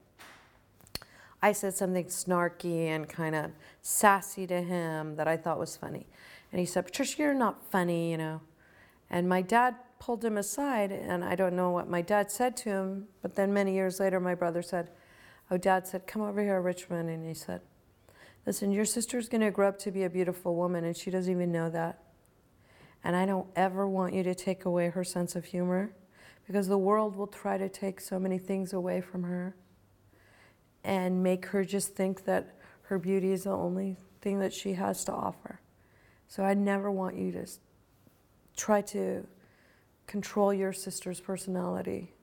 I 1.42 1.52
said 1.52 1.74
something 1.76 2.06
snarky 2.06 2.88
and 2.88 3.08
kind 3.08 3.36
of 3.36 3.52
sassy 3.82 4.46
to 4.48 4.62
him 4.62 5.16
that 5.16 5.28
I 5.28 5.38
thought 5.38 5.60
was 5.60 5.78
funny. 5.78 6.06
And 6.52 6.60
he 6.60 6.66
said, 6.66 6.86
Patricia, 6.86 7.22
you're 7.22 7.34
not 7.34 7.66
funny, 7.72 8.12
you 8.12 8.18
know. 8.18 8.42
And 9.10 9.28
my 9.30 9.42
dad 9.42 9.76
pulled 10.04 10.26
him 10.26 10.38
aside, 10.38 10.92
and 10.92 11.24
I 11.24 11.34
don't 11.34 11.56
know 11.56 11.70
what 11.70 11.90
my 11.90 12.02
dad 12.02 12.30
said 12.30 12.58
to 12.58 12.70
him, 12.70 13.08
but 13.22 13.36
then 13.36 13.54
many 13.54 13.74
years 13.74 14.02
later, 14.02 14.20
my 14.20 14.36
brother 14.36 14.62
said, 14.62 14.90
Oh, 15.50 15.56
dad 15.56 15.88
said, 15.88 16.08
Come 16.08 16.22
over 16.22 16.42
here, 16.42 16.60
Richmond. 16.60 17.10
And 17.10 17.26
he 17.26 17.34
said, 17.34 17.62
Listen, 18.46 18.74
your 18.74 18.84
sister's 18.84 19.30
going 19.30 19.42
to 19.42 19.52
grow 19.52 19.70
up 19.70 19.80
to 19.80 19.92
be 19.92 20.04
a 20.04 20.10
beautiful 20.10 20.56
woman, 20.56 20.84
and 20.84 20.98
she 20.98 21.10
doesn't 21.10 21.32
even 21.32 21.54
know 21.54 21.70
that. 21.70 22.04
And 23.02 23.16
I 23.16 23.26
don't 23.26 23.48
ever 23.56 23.88
want 23.88 24.14
you 24.14 24.24
to 24.24 24.36
take 24.36 24.66
away 24.66 24.90
her 24.90 25.06
sense 25.06 25.38
of 25.38 25.46
humor 25.46 25.94
because 26.48 26.68
the 26.68 26.78
world 26.78 27.16
will 27.16 27.28
try 27.28 27.58
to 27.58 27.70
take 27.70 28.02
so 28.02 28.20
many 28.20 28.38
things 28.38 28.74
away 28.74 29.00
from 29.00 29.24
her 29.24 29.56
and 30.84 31.24
make 31.24 31.46
her 31.48 31.64
just 31.64 31.96
think 31.96 32.26
that 32.26 32.56
her 32.84 33.00
beauty 33.00 33.32
is 33.32 33.46
the 33.46 33.52
only 33.52 33.96
thing 34.20 34.40
that 34.40 34.54
she 34.54 34.74
has 34.74 35.06
to 35.06 35.14
offer. 35.14 35.62
So 36.28 36.44
I 36.44 36.56
never 36.56 36.92
want 36.92 37.16
you 37.16 37.32
to 37.32 37.48
try 38.58 38.82
to 38.82 39.26
control 40.08 40.54
your 40.54 40.74
sister's 40.74 41.20
personality 41.20 42.14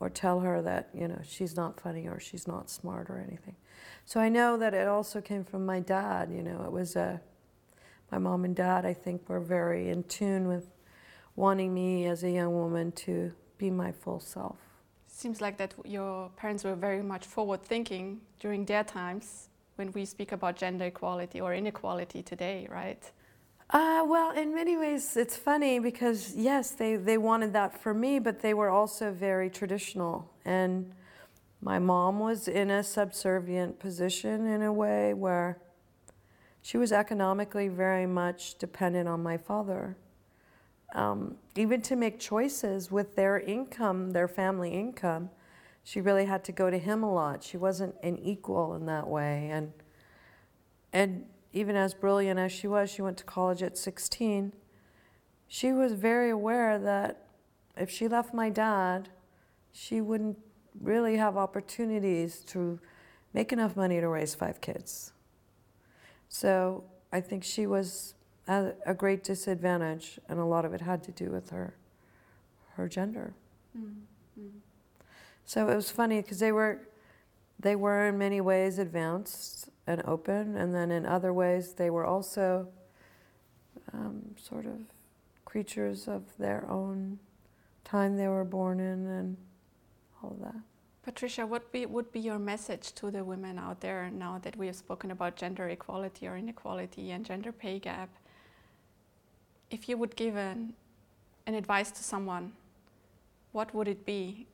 or 0.00 0.08
tell 0.08 0.40
her 0.40 0.62
that, 0.62 0.88
you 0.94 1.06
know, 1.06 1.20
she's 1.22 1.56
not 1.56 1.78
funny 1.78 2.08
or 2.08 2.18
she's 2.18 2.46
not 2.48 2.70
smart 2.70 3.10
or 3.10 3.18
anything. 3.18 3.56
So 4.06 4.18
I 4.18 4.28
know 4.28 4.56
that 4.56 4.74
it 4.74 4.88
also 4.88 5.20
came 5.20 5.44
from 5.44 5.66
my 5.66 5.80
dad, 5.80 6.30
you 6.30 6.42
know, 6.42 6.62
it 6.64 6.72
was 6.72 6.96
a 6.96 7.20
my 8.10 8.18
mom 8.18 8.44
and 8.44 8.56
dad, 8.56 8.84
I 8.84 8.92
think, 8.92 9.28
were 9.28 9.40
very 9.40 9.88
in 9.88 10.02
tune 10.02 10.48
with 10.48 10.66
wanting 11.36 11.72
me 11.72 12.06
as 12.06 12.24
a 12.24 12.30
young 12.30 12.52
woman 12.52 12.92
to 12.92 13.32
be 13.56 13.70
my 13.70 13.92
full 13.92 14.18
self. 14.20 14.56
Seems 15.06 15.40
like 15.40 15.58
that 15.58 15.74
your 15.84 16.30
parents 16.36 16.64
were 16.64 16.74
very 16.74 17.02
much 17.02 17.24
forward 17.26 17.62
thinking 17.62 18.20
during 18.40 18.64
their 18.64 18.82
times 18.82 19.48
when 19.76 19.92
we 19.92 20.04
speak 20.04 20.32
about 20.32 20.56
gender 20.56 20.86
equality 20.86 21.40
or 21.40 21.54
inequality 21.54 22.22
today, 22.22 22.66
right? 22.70 23.10
Uh, 23.72 24.04
well, 24.04 24.32
in 24.32 24.52
many 24.52 24.76
ways, 24.76 25.16
it's 25.16 25.36
funny 25.36 25.78
because, 25.78 26.34
yes, 26.34 26.72
they, 26.72 26.96
they 26.96 27.16
wanted 27.16 27.52
that 27.52 27.80
for 27.80 27.94
me, 27.94 28.18
but 28.18 28.42
they 28.42 28.52
were 28.52 28.68
also 28.68 29.12
very 29.12 29.48
traditional. 29.48 30.28
And 30.44 30.90
my 31.62 31.78
mom 31.78 32.18
was 32.18 32.48
in 32.48 32.68
a 32.68 32.82
subservient 32.82 33.78
position 33.78 34.44
in 34.48 34.62
a 34.62 34.72
way 34.72 35.14
where 35.14 35.58
she 36.62 36.78
was 36.78 36.90
economically 36.90 37.68
very 37.68 38.06
much 38.06 38.58
dependent 38.58 39.08
on 39.08 39.22
my 39.22 39.36
father. 39.36 39.96
Um, 40.92 41.36
even 41.54 41.80
to 41.82 41.94
make 41.94 42.18
choices 42.18 42.90
with 42.90 43.14
their 43.14 43.38
income, 43.38 44.10
their 44.10 44.26
family 44.26 44.72
income, 44.72 45.30
she 45.84 46.00
really 46.00 46.24
had 46.24 46.42
to 46.44 46.52
go 46.52 46.70
to 46.70 46.78
him 46.78 47.04
a 47.04 47.12
lot. 47.12 47.44
She 47.44 47.56
wasn't 47.56 47.94
an 48.02 48.18
equal 48.18 48.74
in 48.74 48.86
that 48.86 49.06
way. 49.06 49.48
And, 49.52 49.72
and 50.92 51.26
even 51.52 51.76
as 51.76 51.94
brilliant 51.94 52.38
as 52.38 52.52
she 52.52 52.68
was, 52.68 52.90
she 52.90 53.02
went 53.02 53.18
to 53.18 53.24
college 53.24 53.62
at 53.62 53.76
16. 53.76 54.52
She 55.48 55.72
was 55.72 55.92
very 55.92 56.30
aware 56.30 56.78
that 56.78 57.26
if 57.76 57.90
she 57.90 58.06
left 58.06 58.32
my 58.32 58.50
dad, 58.50 59.08
she 59.72 60.00
wouldn't 60.00 60.38
really 60.80 61.16
have 61.16 61.36
opportunities 61.36 62.40
to 62.40 62.78
make 63.32 63.52
enough 63.52 63.76
money 63.76 64.00
to 64.00 64.08
raise 64.08 64.34
five 64.34 64.60
kids. 64.60 65.12
So 66.28 66.84
I 67.12 67.20
think 67.20 67.42
she 67.42 67.66
was 67.66 68.14
at 68.46 68.78
a 68.86 68.94
great 68.94 69.24
disadvantage, 69.24 70.18
and 70.28 70.38
a 70.38 70.44
lot 70.44 70.64
of 70.64 70.72
it 70.72 70.80
had 70.80 71.02
to 71.04 71.12
do 71.12 71.30
with 71.30 71.50
her, 71.50 71.74
her 72.74 72.88
gender. 72.88 73.34
Mm-hmm. 73.76 74.48
So 75.44 75.68
it 75.68 75.74
was 75.74 75.90
funny 75.90 76.20
because 76.22 76.38
they 76.38 76.52
were, 76.52 76.80
they 77.58 77.74
were 77.74 78.06
in 78.08 78.18
many 78.18 78.40
ways 78.40 78.78
advanced 78.78 79.69
and 79.90 80.02
open, 80.06 80.56
and 80.56 80.74
then 80.74 80.90
in 80.90 81.04
other 81.04 81.32
ways 81.32 81.74
they 81.74 81.90
were 81.90 82.04
also 82.04 82.68
um, 83.92 84.34
sort 84.40 84.66
of 84.66 84.78
creatures 85.44 86.06
of 86.06 86.22
their 86.38 86.64
own 86.70 87.18
time 87.84 88.16
they 88.16 88.28
were 88.28 88.44
born 88.44 88.78
in, 88.78 89.06
and 89.06 89.36
all 90.22 90.30
of 90.30 90.40
that. 90.40 90.60
Patricia, 91.02 91.46
what 91.46 91.72
be, 91.72 91.86
would 91.86 92.12
be 92.12 92.20
your 92.20 92.38
message 92.38 92.92
to 92.94 93.10
the 93.10 93.24
women 93.24 93.58
out 93.58 93.80
there 93.80 94.10
now 94.12 94.38
that 94.42 94.56
we 94.56 94.66
have 94.66 94.76
spoken 94.76 95.10
about 95.10 95.34
gender 95.34 95.68
equality 95.68 96.28
or 96.28 96.36
inequality 96.36 97.10
and 97.10 97.24
gender 97.24 97.52
pay 97.52 97.78
gap? 97.78 98.10
If 99.70 99.88
you 99.88 99.96
would 99.96 100.14
give 100.14 100.36
an, 100.36 100.74
an 101.46 101.54
advice 101.54 101.90
to 101.92 102.04
someone, 102.04 102.52
what 103.52 103.74
would 103.74 103.88
it 103.88 104.04
be 104.04 104.46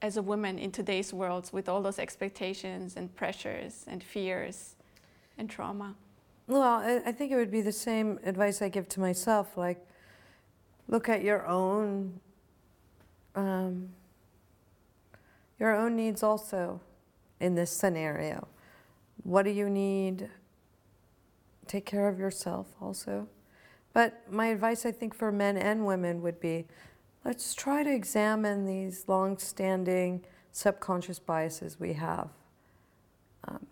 as 0.00 0.16
a 0.16 0.22
woman 0.22 0.58
in 0.58 0.70
today's 0.70 1.12
world 1.12 1.50
with 1.52 1.68
all 1.68 1.82
those 1.82 1.98
expectations 1.98 2.96
and 2.96 3.14
pressures 3.16 3.84
and 3.88 4.02
fears 4.02 4.76
and 5.36 5.50
trauma? 5.50 5.94
Well, 6.46 6.62
I 7.04 7.12
think 7.12 7.30
it 7.30 7.36
would 7.36 7.50
be 7.50 7.60
the 7.60 7.72
same 7.72 8.18
advice 8.24 8.62
I 8.62 8.68
give 8.68 8.88
to 8.90 9.00
myself 9.00 9.56
like, 9.56 9.84
look 10.86 11.08
at 11.08 11.22
your 11.22 11.46
own. 11.46 12.20
Um, 13.34 13.90
your 15.58 15.74
own 15.74 15.96
needs 15.96 16.22
also 16.22 16.80
in 17.40 17.54
this 17.54 17.70
scenario. 17.70 18.48
What 19.24 19.42
do 19.42 19.50
you 19.50 19.68
need? 19.68 20.30
Take 21.66 21.84
care 21.84 22.08
of 22.08 22.18
yourself 22.18 22.68
also. 22.80 23.28
But 23.92 24.22
my 24.30 24.46
advice, 24.46 24.86
I 24.86 24.92
think, 24.92 25.14
for 25.14 25.30
men 25.30 25.56
and 25.56 25.84
women 25.84 26.22
would 26.22 26.40
be 26.40 26.66
let's 27.24 27.54
try 27.54 27.82
to 27.82 27.92
examine 27.92 28.66
these 28.66 29.04
long 29.08 29.38
standing 29.38 30.24
subconscious 30.52 31.18
biases 31.18 31.78
we 31.78 31.92
have 31.92 32.28
um, 33.46 33.66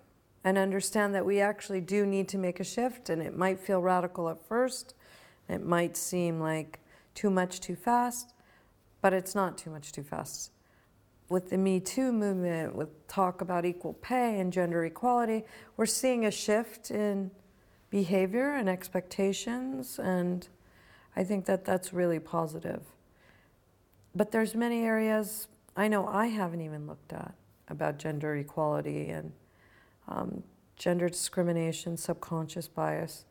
and 0.45 0.59
understand 0.59 1.15
that 1.15 1.27
we 1.27 1.41
actually 1.41 1.81
do 1.81 2.07
need 2.07 2.29
to 2.29 2.39
make 2.39 2.61
a 2.61 2.65
shift. 2.65 3.09
And 3.11 3.21
it 3.23 3.37
might 3.37 3.59
feel 3.59 3.81
radical 3.81 4.29
at 4.29 4.47
first, 4.47 4.95
it 5.49 5.65
might 5.65 5.97
seem 5.97 6.41
like 6.41 6.81
too 7.15 7.31
much 7.31 7.61
too 7.61 7.77
fast. 7.77 8.33
but 9.01 9.13
it's 9.13 9.35
not 9.35 9.57
too 9.57 9.71
much 9.71 9.93
too 9.93 10.03
fast. 10.03 10.51
With 11.29 11.51
the 11.51 11.59
Me 11.59 11.81
Too 11.81 12.13
movement, 12.13 12.75
with 12.75 13.07
talk 13.09 13.41
about 13.41 13.65
equal 13.65 13.93
pay 13.95 14.41
and 14.41 14.53
gender 14.53 14.85
equality, 14.85 15.45
we're 15.77 15.87
seeing 15.87 16.25
a 16.25 16.31
shift 16.31 16.91
in 16.91 17.31
behavior 17.91 18.53
and 18.53 18.69
expectations, 18.69 19.99
and 19.99 20.49
I 21.15 21.25
think 21.25 21.47
that 21.47 21.65
that's 21.65 21.93
really 21.93 22.19
positive. 22.19 22.83
But 24.17 24.31
there's 24.31 24.55
many 24.55 24.83
areas 24.83 25.47
I 25.77 25.89
know 25.89 26.07
I 26.07 26.27
haven't 26.27 26.63
even 26.63 26.87
looked 26.87 27.13
at 27.13 27.35
about 27.69 27.99
gender 27.99 28.35
equality 28.37 29.11
and 29.11 29.31
um, 30.09 30.43
gender 30.77 31.11
discrimination, 31.11 31.99
subconscious 31.99 32.67
bias. 32.67 33.27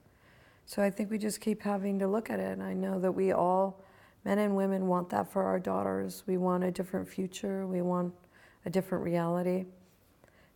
So 0.67 0.83
I 0.83 0.91
think 0.91 1.09
we 1.09 1.17
just 1.17 1.41
keep 1.41 1.63
having 1.63 1.97
to 1.99 2.07
look 2.07 2.29
at 2.29 2.39
it. 2.39 2.51
And 2.51 2.61
I 2.61 2.73
know 2.73 2.99
that 2.99 3.11
we 3.11 3.31
all, 3.31 3.81
men 4.25 4.37
and 4.37 4.55
women, 4.55 4.85
want 4.85 5.09
that 5.09 5.31
for 5.31 5.41
our 5.41 5.59
daughters. 5.59 6.21
We 6.27 6.37
want 6.37 6.63
a 6.63 6.69
different 6.69 7.09
future, 7.09 7.65
we 7.65 7.81
want 7.81 8.13
a 8.63 8.69
different 8.69 9.03
reality. 9.03 9.65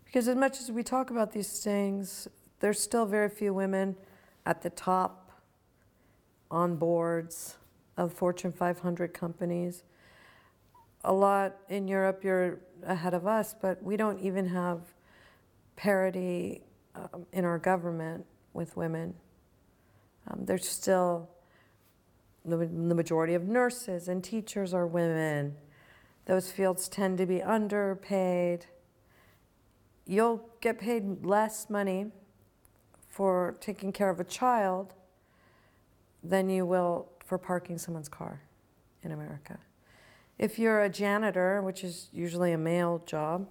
Because 0.06 0.28
as 0.28 0.36
much 0.36 0.60
as 0.60 0.72
we 0.72 0.84
talk 0.84 1.10
about 1.10 1.32
these 1.32 1.60
things, 1.64 2.28
there's 2.60 2.80
still 2.80 3.08
very 3.08 3.30
few 3.30 3.52
women 3.52 3.96
at 4.46 4.62
the 4.62 4.70
top 4.70 5.32
on 6.52 6.76
boards 6.76 7.58
of 7.98 8.14
Fortune 8.14 8.52
500 8.52 9.12
companies. 9.12 9.84
A 11.04 11.14
lot 11.14 11.56
in 11.70 11.88
Europe, 11.88 12.24
you're 12.24 12.60
ahead 12.84 13.14
of 13.14 13.26
us, 13.26 13.56
but 13.60 13.82
we 13.82 13.98
don't 13.98 14.20
even 14.20 14.48
have 14.48 14.82
parity 15.76 16.62
um, 16.96 17.26
in 17.32 17.46
our 17.46 17.58
government 17.58 18.26
with 18.54 18.76
women. 18.76 19.14
Um, 20.28 20.46
there's 20.46 20.68
still 20.68 21.30
the, 22.46 22.58
the 22.58 22.96
majority 22.96 23.34
of 23.34 23.48
nurses 23.48 24.08
and 24.08 24.24
teachers 24.24 24.74
are 24.74 24.86
women. 24.86 25.56
Those 26.26 26.52
fields 26.52 26.88
tend 26.88 27.18
to 27.20 27.26
be 27.26 27.42
underpaid. 27.42 28.66
You'll 30.06 30.48
get 30.62 30.80
paid 30.80 31.26
less 31.26 31.70
money 31.70 32.08
for 33.10 33.58
taking 33.60 33.92
care 33.92 34.10
of 34.10 34.20
a 34.20 34.24
child 34.24 34.94
than 36.24 36.50
you 36.50 36.66
will 36.66 37.10
for 37.26 37.38
parking 37.38 37.78
someone's 37.78 38.10
car 38.10 38.42
in 39.04 39.12
America. 39.12 39.58
If 40.40 40.58
you're 40.58 40.82
a 40.82 40.90
janitor, 40.90 41.62
which 41.62 41.84
is 41.84 42.08
usually 42.14 42.54
a 42.54 42.58
male 42.58 43.04
job, 43.06 43.48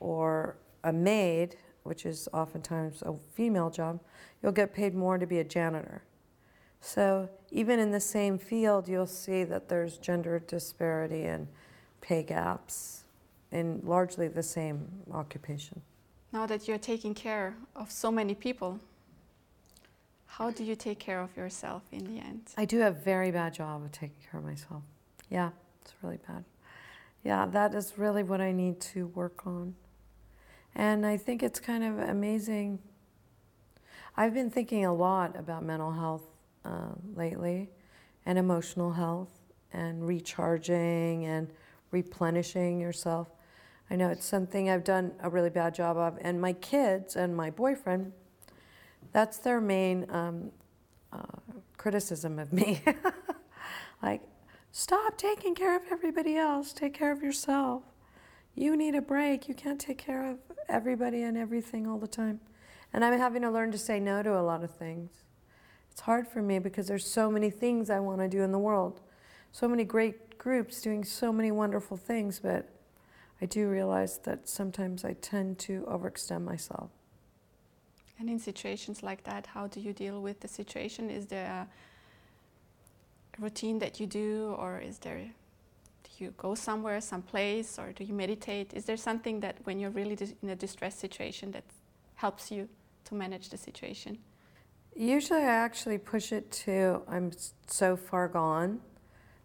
or 0.00 0.56
a 0.82 0.92
maid, 0.92 1.56
which 1.82 2.06
is 2.06 2.28
oftentimes 2.32 3.02
a 3.02 3.14
female 3.34 3.68
job, 3.68 4.00
you'll 4.42 4.52
get 4.52 4.72
paid 4.72 4.94
more 4.94 5.18
to 5.18 5.26
be 5.26 5.38
a 5.38 5.44
janitor. 5.44 6.02
So 6.80 7.28
even 7.50 7.78
in 7.78 7.90
the 7.90 8.00
same 8.00 8.38
field, 8.38 8.88
you'll 8.88 9.06
see 9.06 9.44
that 9.44 9.68
there's 9.68 9.98
gender 9.98 10.38
disparity 10.40 11.24
and 11.24 11.46
pay 12.00 12.22
gaps 12.22 13.04
in 13.52 13.82
largely 13.84 14.28
the 14.28 14.42
same 14.42 14.88
occupation. 15.12 15.82
Now 16.32 16.46
that 16.46 16.66
you're 16.66 16.78
taking 16.78 17.14
care 17.14 17.54
of 17.76 17.90
so 17.90 18.10
many 18.10 18.34
people, 18.34 18.80
how 20.24 20.50
do 20.50 20.64
you 20.64 20.74
take 20.74 20.98
care 20.98 21.20
of 21.20 21.36
yourself 21.36 21.82
in 21.92 22.04
the 22.04 22.18
end? 22.18 22.48
I 22.56 22.64
do 22.64 22.82
a 22.82 22.90
very 22.90 23.30
bad 23.30 23.52
job 23.52 23.84
of 23.84 23.92
taking 23.92 24.16
care 24.30 24.40
of 24.40 24.46
myself. 24.46 24.82
Yeah, 25.28 25.50
it's 25.82 25.94
really 26.02 26.18
bad. 26.26 26.44
Yeah, 27.24 27.46
that 27.46 27.74
is 27.74 27.94
really 27.96 28.22
what 28.22 28.40
I 28.40 28.52
need 28.52 28.80
to 28.80 29.06
work 29.08 29.46
on. 29.46 29.74
And 30.74 31.04
I 31.06 31.16
think 31.16 31.42
it's 31.42 31.60
kind 31.60 31.84
of 31.84 31.98
amazing. 31.98 32.78
I've 34.16 34.34
been 34.34 34.50
thinking 34.50 34.84
a 34.84 34.94
lot 34.94 35.38
about 35.38 35.64
mental 35.64 35.92
health 35.92 36.24
uh, 36.64 36.94
lately 37.14 37.70
and 38.26 38.38
emotional 38.38 38.92
health 38.92 39.30
and 39.72 40.06
recharging 40.06 41.24
and 41.26 41.48
replenishing 41.90 42.80
yourself. 42.80 43.28
I 43.90 43.96
know 43.96 44.08
it's 44.08 44.24
something 44.24 44.70
I've 44.70 44.84
done 44.84 45.12
a 45.22 45.28
really 45.28 45.50
bad 45.50 45.74
job 45.74 45.96
of. 45.96 46.18
And 46.22 46.40
my 46.40 46.54
kids 46.54 47.16
and 47.16 47.36
my 47.36 47.50
boyfriend, 47.50 48.12
that's 49.12 49.38
their 49.38 49.60
main 49.60 50.06
um, 50.10 50.50
uh, 51.12 51.22
criticism 51.76 52.38
of 52.38 52.52
me. 52.52 52.80
like, 54.02 54.22
stop 54.72 55.16
taking 55.16 55.54
care 55.54 55.76
of 55.76 55.82
everybody 55.90 56.36
else, 56.36 56.72
take 56.72 56.94
care 56.94 57.12
of 57.12 57.22
yourself. 57.22 57.84
You 58.54 58.76
need 58.76 58.94
a 58.94 59.00
break. 59.00 59.48
You 59.48 59.54
can't 59.54 59.80
take 59.80 59.98
care 59.98 60.30
of 60.30 60.38
everybody 60.68 61.22
and 61.22 61.36
everything 61.36 61.86
all 61.86 61.98
the 61.98 62.06
time. 62.06 62.40
And 62.92 63.04
I'm 63.04 63.18
having 63.18 63.42
to 63.42 63.50
learn 63.50 63.72
to 63.72 63.78
say 63.78 63.98
no 64.00 64.22
to 64.22 64.38
a 64.38 64.42
lot 64.42 64.62
of 64.62 64.70
things. 64.70 65.10
It's 65.90 66.02
hard 66.02 66.26
for 66.26 66.42
me 66.42 66.58
because 66.58 66.86
there's 66.86 67.06
so 67.06 67.30
many 67.30 67.50
things 67.50 67.88
I 67.88 68.00
want 68.00 68.20
to 68.20 68.28
do 68.28 68.42
in 68.42 68.52
the 68.52 68.58
world. 68.58 69.00
So 69.52 69.68
many 69.68 69.84
great 69.84 70.38
groups 70.38 70.80
doing 70.80 71.04
so 71.04 71.32
many 71.32 71.50
wonderful 71.50 71.96
things, 71.96 72.40
but 72.40 72.68
I 73.40 73.46
do 73.46 73.68
realize 73.68 74.18
that 74.18 74.48
sometimes 74.48 75.04
I 75.04 75.14
tend 75.14 75.58
to 75.60 75.82
overextend 75.82 76.44
myself. 76.44 76.90
And 78.18 78.28
in 78.30 78.38
situations 78.38 79.02
like 79.02 79.24
that, 79.24 79.46
how 79.46 79.66
do 79.66 79.80
you 79.80 79.92
deal 79.92 80.22
with 80.22 80.40
the 80.40 80.48
situation? 80.48 81.10
Is 81.10 81.26
there 81.26 81.46
a 81.46 81.68
routine 83.38 83.78
that 83.80 84.00
you 84.00 84.06
do, 84.06 84.54
or 84.58 84.78
is 84.78 84.98
there 84.98 85.18
do 85.18 86.24
you 86.24 86.34
go 86.36 86.54
somewhere, 86.54 87.00
someplace, 87.00 87.78
or 87.78 87.92
do 87.92 88.04
you 88.04 88.14
meditate? 88.14 88.72
Is 88.74 88.84
there 88.84 88.96
something 88.96 89.40
that 89.40 89.56
when 89.64 89.78
you're 89.78 89.90
really 89.90 90.18
in 90.42 90.50
a 90.50 90.56
distressed 90.56 90.98
situation 90.98 91.50
that 91.52 91.64
helps 92.16 92.50
you 92.50 92.68
to 93.04 93.14
manage 93.14 93.48
the 93.48 93.56
situation? 93.56 94.18
Usually, 94.94 95.40
I 95.40 95.54
actually 95.54 95.98
push 95.98 96.32
it 96.32 96.50
to 96.64 97.02
I'm 97.08 97.30
so 97.66 97.96
far 97.96 98.28
gone 98.28 98.80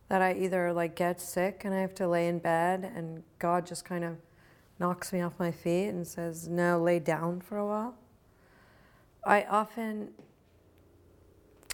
that 0.10 0.22
I 0.22 0.34
either 0.34 0.74
like 0.74 0.96
get 0.96 1.22
sick 1.22 1.62
and 1.64 1.74
I 1.74 1.80
have 1.80 1.96
to 1.96 2.08
lay 2.08 2.28
in 2.28 2.40
bed, 2.40 2.92
and 2.96 3.24
God 3.40 3.66
just 3.66 3.86
kind 3.86 4.04
of 4.04 4.18
knocks 4.80 5.12
me 5.12 5.22
off 5.22 5.40
my 5.40 5.52
feet 5.52 5.88
and 5.88 6.06
says, 6.06 6.48
"No, 6.48 6.80
lay 6.82 7.00
down 7.00 7.42
for 7.42 7.58
a 7.58 7.66
while." 7.66 7.96
I 9.24 9.44
often, 9.44 10.14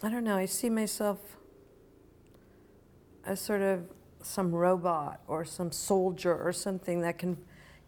I 0.02 0.10
don't 0.10 0.24
know, 0.24 0.38
I 0.38 0.46
see 0.46 0.70
myself 0.70 1.20
as 3.26 3.40
sort 3.40 3.62
of 3.62 3.86
some 4.22 4.54
robot 4.54 5.22
or 5.28 5.46
some 5.46 5.72
soldier 5.72 6.36
or 6.36 6.54
something 6.54 7.02
that 7.02 7.18
can, 7.18 7.38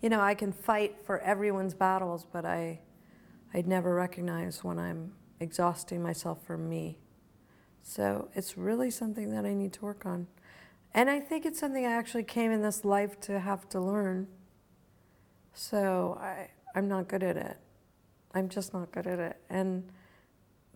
you 0.02 0.10
know, 0.10 0.20
I 0.20 0.36
can 0.36 0.52
fight 0.52 0.98
for 1.06 1.20
everyone's 1.20 1.74
battles, 1.74 2.26
but 2.32 2.46
I, 2.46 2.80
I'd 3.54 3.68
never 3.68 3.96
recognize 3.96 4.64
when 4.64 4.80
I'm 4.80 5.14
exhausting 5.40 6.02
myself 6.02 6.40
for 6.46 6.58
me. 6.58 6.98
So 7.82 8.30
it's 8.34 8.58
really 8.58 8.90
something 8.90 9.30
that 9.32 9.46
I 9.46 9.54
need 9.54 9.74
to 9.74 9.82
work 9.82 10.06
on. 10.06 10.28
And 10.94 11.10
I 11.10 11.20
think 11.20 11.46
it's 11.46 11.60
something 11.60 11.86
I 11.86 11.92
actually 11.92 12.24
came 12.24 12.52
in 12.52 12.62
this 12.62 12.86
life 12.86 13.20
to 13.22 13.40
have 13.40 13.68
to 13.70 13.80
learn. 13.80 14.28
So 15.54 16.18
I, 16.22 16.50
I'm 16.74 16.88
not 16.88 17.08
good 17.08 17.24
at 17.24 17.38
it. 17.38 17.58
I'm 18.34 18.50
just 18.50 18.74
not 18.74 18.92
good 18.92 19.08
at 19.08 19.20
it. 19.20 19.38
And 19.50 19.90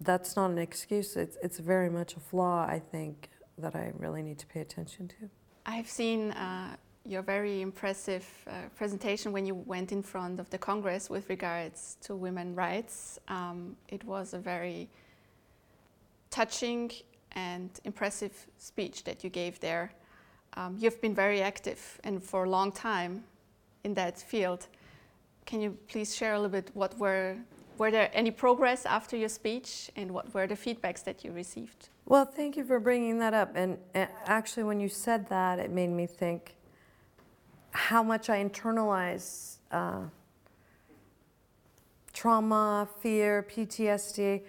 that's 0.02 0.36
not 0.36 0.52
an 0.52 0.58
excuse. 0.58 1.16
It's, 1.16 1.38
it's 1.42 1.60
very 1.60 1.90
much 1.90 2.16
a 2.16 2.20
flaw, 2.20 2.66
I 2.66 2.80
think, 2.80 3.30
that 3.60 3.76
I 3.76 3.92
really 3.98 4.22
need 4.22 4.40
to 4.40 4.48
pay 4.48 4.62
attention 4.62 5.08
to. 5.08 5.30
I've 5.66 5.90
seen 5.90 6.32
uh, 6.32 6.76
your 7.06 7.22
very 7.22 7.62
impressive 7.62 8.28
uh, 8.48 8.54
presentation 8.76 9.32
when 9.32 9.46
you 9.46 9.56
went 9.56 9.92
in 9.92 10.04
front 10.04 10.40
of 10.40 10.50
the 10.50 10.58
Congress 10.58 11.10
with 11.10 11.30
regards 11.30 11.98
to 12.02 12.16
women's 12.16 12.56
rights. 12.56 13.20
Um, 13.28 13.76
it 13.88 14.04
was 14.04 14.34
a 14.34 14.40
very 14.40 14.90
touching 16.30 16.92
and 17.34 17.70
impressive 17.84 18.48
speech 18.58 19.04
that 19.04 19.24
you 19.24 19.30
gave 19.30 19.60
there. 19.60 19.92
Um, 20.56 20.76
you've 20.80 21.02
been 21.02 21.16
very 21.16 21.42
active 21.42 22.00
and 22.04 22.24
for 22.24 22.46
a 22.46 22.50
long 22.50 22.72
time 22.72 23.24
in 23.84 23.94
that 23.94 24.20
field. 24.20 24.68
Can 25.46 25.62
you 25.62 25.78
please 25.88 26.16
share 26.16 26.34
a 26.34 26.40
little 26.40 26.52
bit 26.52 26.70
what 26.74 26.98
were 26.98 27.38
were 27.80 27.90
there 27.90 28.12
any 28.14 28.30
progress 28.30 28.86
after 28.86 29.16
your 29.16 29.30
speech 29.30 29.90
and 29.96 30.12
what 30.12 30.34
were 30.34 30.46
the 30.46 30.56
feedbacks 30.56 31.04
that 31.06 31.24
you 31.24 31.32
received? 31.32 31.90
Well, 32.06 32.26
thank 32.26 32.58
you 32.58 32.66
for 32.66 32.80
bringing 32.80 33.20
that 33.20 33.34
up. 33.34 33.54
And 33.56 33.78
actually, 33.96 34.64
when 34.64 34.80
you 34.80 34.90
said 34.90 35.30
that, 35.30 35.60
it 35.60 35.72
made 35.72 35.90
me 35.90 36.06
think 36.06 36.56
how 37.72 38.04
much 38.04 38.30
I 38.30 38.44
internalize 38.44 39.58
uh, 39.72 40.02
trauma, 42.12 42.88
fear, 43.00 43.48
PTSD. 43.50 44.42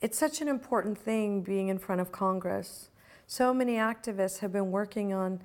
It's 0.00 0.18
such 0.18 0.40
an 0.40 0.48
important 0.48 0.98
thing 0.98 1.42
being 1.42 1.68
in 1.68 1.78
front 1.78 2.00
of 2.00 2.10
Congress. 2.10 2.90
So 3.28 3.54
many 3.54 3.74
activists 3.74 4.40
have 4.40 4.52
been 4.52 4.72
working 4.72 5.12
on 5.12 5.40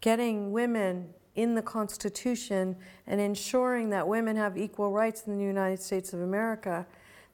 getting 0.00 0.50
women 0.50 1.14
in 1.38 1.54
the 1.54 1.62
Constitution 1.62 2.74
and 3.06 3.20
ensuring 3.20 3.90
that 3.90 4.08
women 4.08 4.34
have 4.34 4.58
equal 4.58 4.90
rights 4.90 5.28
in 5.28 5.38
the 5.38 5.44
United 5.44 5.80
States 5.80 6.12
of 6.12 6.20
America. 6.20 6.84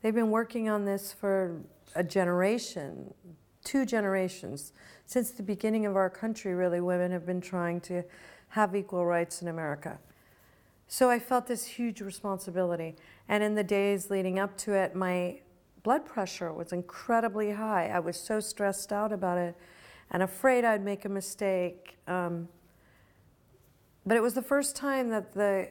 They've 0.02 0.14
been 0.14 0.30
working 0.30 0.68
on 0.68 0.84
this 0.84 1.10
for 1.10 1.62
a 1.94 2.04
generation, 2.04 3.14
two 3.64 3.86
generations. 3.86 4.74
Since 5.06 5.30
the 5.30 5.42
beginning 5.42 5.86
of 5.86 5.96
our 5.96 6.10
country, 6.10 6.52
really, 6.54 6.82
women 6.82 7.12
have 7.12 7.24
been 7.24 7.40
trying 7.40 7.80
to 7.82 8.02
have 8.48 8.76
equal 8.76 9.06
rights 9.06 9.40
in 9.40 9.48
America. 9.48 9.98
So 10.86 11.08
I 11.08 11.18
felt 11.18 11.46
this 11.46 11.64
huge 11.64 12.02
responsibility. 12.02 12.96
And 13.26 13.42
in 13.42 13.54
the 13.54 13.64
days 13.64 14.10
leading 14.10 14.38
up 14.38 14.54
to 14.58 14.74
it, 14.74 14.94
my 14.94 15.40
blood 15.82 16.04
pressure 16.04 16.52
was 16.52 16.74
incredibly 16.74 17.52
high. 17.52 17.88
I 17.88 18.00
was 18.00 18.20
so 18.20 18.38
stressed 18.38 18.92
out 18.92 19.12
about 19.12 19.38
it. 19.38 19.54
and 20.10 20.22
afraid 20.22 20.66
I'd 20.66 20.84
make 20.84 21.06
a 21.06 21.08
mistake. 21.08 21.96
Um, 22.06 22.48
but 24.06 24.16
it 24.16 24.22
was 24.22 24.34
the 24.34 24.42
first 24.42 24.76
time 24.76 25.10
that 25.10 25.32
the, 25.32 25.68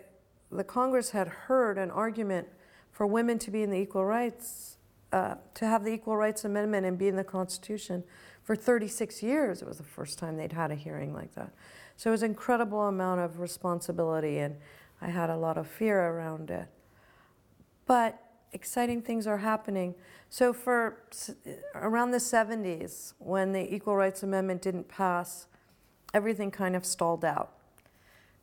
the 0.51 0.63
Congress 0.63 1.11
had 1.11 1.27
heard 1.27 1.77
an 1.77 1.91
argument 1.91 2.47
for 2.91 3.07
women 3.07 3.39
to 3.39 3.51
be 3.51 3.63
in 3.63 3.69
the 3.69 3.77
equal 3.77 4.05
rights, 4.05 4.77
uh, 5.11 5.35
to 5.53 5.65
have 5.65 5.83
the 5.83 5.91
Equal 5.91 6.17
Rights 6.17 6.43
Amendment 6.45 6.85
and 6.85 6.97
be 6.97 7.07
in 7.07 7.15
the 7.15 7.23
Constitution. 7.23 8.03
For 8.43 8.55
36 8.55 9.21
years, 9.21 9.61
it 9.61 9.67
was 9.67 9.77
the 9.77 9.83
first 9.83 10.19
time 10.19 10.37
they'd 10.37 10.51
had 10.51 10.71
a 10.71 10.75
hearing 10.75 11.13
like 11.13 11.33
that. 11.35 11.53
So 11.97 12.09
it 12.09 12.11
was 12.11 12.23
an 12.23 12.31
incredible 12.31 12.81
amount 12.87 13.21
of 13.21 13.39
responsibility, 13.39 14.39
and 14.39 14.57
I 15.01 15.09
had 15.09 15.29
a 15.29 15.37
lot 15.37 15.57
of 15.57 15.67
fear 15.67 15.99
around 15.99 16.49
it. 16.49 16.67
But 17.85 18.19
exciting 18.53 19.01
things 19.01 19.27
are 19.27 19.37
happening. 19.37 19.95
So 20.29 20.53
for 20.53 21.03
around 21.75 22.11
the 22.11 22.17
70s, 22.17 23.13
when 23.19 23.51
the 23.51 23.73
Equal 23.73 23.95
Rights 23.95 24.23
Amendment 24.23 24.61
didn't 24.61 24.87
pass, 24.87 25.47
everything 26.13 26.51
kind 26.51 26.75
of 26.75 26.85
stalled 26.85 27.23
out. 27.23 27.53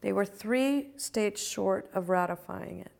They 0.01 0.13
were 0.13 0.25
three 0.25 0.89
states 0.97 1.47
short 1.47 1.91
of 1.95 2.09
ratifying 2.09 2.81
it. 2.81 2.93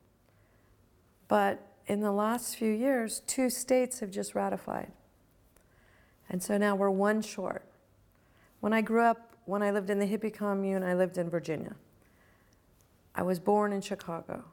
But 1.29 1.67
in 1.87 2.01
the 2.01 2.13
last 2.13 2.57
few 2.57 2.71
years, 2.71 3.23
two 3.27 3.51
states 3.51 4.01
have 4.01 4.11
just 4.11 4.35
ratified. 4.35 4.93
And 6.29 6.43
so 6.43 6.59
now 6.59 6.77
we're 6.77 6.91
one 6.91 7.23
short. 7.23 7.65
When 8.61 8.73
I 8.73 8.83
grew 8.83 9.03
up, 9.03 9.37
when 9.47 9.63
I 9.63 9.71
lived 9.71 9.91
in 9.91 9.99
the 9.99 10.07
hippie 10.07 10.33
commune, 10.33 10.83
I 10.83 10.95
lived 10.95 11.19
in 11.19 11.31
Virginia. 11.31 11.75
I 13.15 13.23
was 13.23 13.41
born 13.41 13.73
in 13.73 13.81
Chicago, 13.81 14.45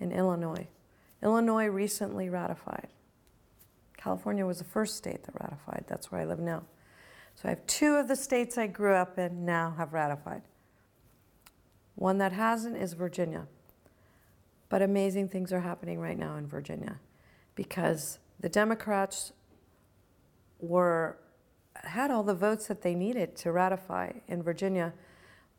in 0.00 0.10
Illinois. 0.10 0.66
Illinois 1.22 1.66
recently 1.66 2.28
ratified. 2.28 2.88
California 3.96 4.44
was 4.44 4.58
the 4.58 4.64
first 4.64 4.96
state 4.96 5.24
that 5.24 5.34
ratified. 5.40 5.84
That's 5.86 6.10
where 6.10 6.20
I 6.20 6.24
live 6.24 6.40
now. 6.40 6.64
So 7.36 7.46
I 7.46 7.50
have 7.50 7.66
two 7.66 7.94
of 7.94 8.08
the 8.08 8.16
states 8.16 8.58
I 8.58 8.66
grew 8.66 8.94
up 8.94 9.18
in 9.18 9.44
now 9.44 9.74
have 9.76 9.92
ratified. 9.92 10.42
One 11.94 12.18
that 12.18 12.32
hasn't 12.32 12.76
is 12.76 12.92
Virginia. 12.94 13.46
But 14.68 14.82
amazing 14.82 15.28
things 15.28 15.52
are 15.52 15.60
happening 15.60 16.00
right 16.00 16.18
now 16.18 16.36
in 16.36 16.46
Virginia 16.46 16.98
because 17.54 18.18
the 18.40 18.48
Democrats 18.48 19.32
were 20.58 21.18
had 21.76 22.10
all 22.10 22.22
the 22.22 22.34
votes 22.34 22.66
that 22.68 22.82
they 22.82 22.94
needed 22.94 23.36
to 23.36 23.52
ratify 23.52 24.12
in 24.28 24.42
Virginia, 24.42 24.92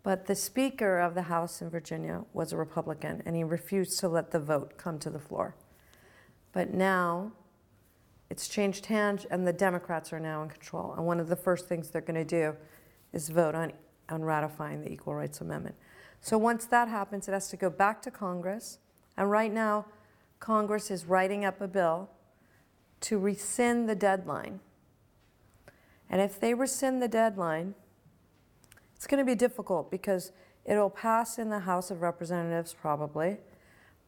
but 0.03 0.27
the 0.27 0.35
Speaker 0.35 0.99
of 0.99 1.13
the 1.13 1.23
House 1.23 1.61
in 1.61 1.69
Virginia 1.69 2.23
was 2.33 2.51
a 2.51 2.57
Republican 2.57 3.21
and 3.25 3.35
he 3.35 3.43
refused 3.43 3.99
to 3.99 4.07
let 4.07 4.31
the 4.31 4.39
vote 4.39 4.77
come 4.77 4.99
to 4.99 5.09
the 5.09 5.19
floor. 5.19 5.55
But 6.51 6.73
now 6.73 7.33
it's 8.29 8.47
changed 8.47 8.85
hands 8.85 9.25
and 9.29 9.45
the 9.45 9.53
Democrats 9.53 10.13
are 10.13 10.19
now 10.19 10.43
in 10.43 10.49
control. 10.49 10.93
And 10.93 11.05
one 11.05 11.19
of 11.19 11.27
the 11.27 11.35
first 11.35 11.67
things 11.67 11.89
they're 11.89 12.01
going 12.01 12.15
to 12.15 12.25
do 12.25 12.55
is 13.13 13.29
vote 13.29 13.55
on, 13.55 13.73
on 14.09 14.23
ratifying 14.23 14.81
the 14.81 14.91
Equal 14.91 15.15
Rights 15.15 15.41
Amendment. 15.41 15.75
So 16.25 16.39
once 16.39 16.65
that 16.65 16.87
happens, 16.87 17.27
it 17.27 17.33
has 17.33 17.49
to 17.49 17.55
go 17.55 17.69
back 17.69 18.01
to 18.01 18.09
Congress. 18.09 18.79
And 19.15 19.29
right 19.29 19.53
now, 19.53 19.85
Congress 20.39 20.89
is 20.89 21.05
writing 21.05 21.45
up 21.45 21.61
a 21.61 21.67
bill 21.67 22.09
to 23.01 23.19
rescind 23.19 23.87
the 23.87 23.93
deadline. 23.93 24.59
And 26.09 26.19
if 26.19 26.39
they 26.39 26.55
rescind 26.55 26.99
the 26.99 27.07
deadline, 27.07 27.75
it's 28.95 29.05
going 29.05 29.19
to 29.19 29.23
be 29.23 29.35
difficult 29.35 29.91
because 29.91 30.31
it'll 30.65 30.89
pass 30.89 31.37
in 31.37 31.51
the 31.51 31.59
House 31.59 31.91
of 31.91 32.01
Representatives 32.01 32.73
probably, 32.73 33.37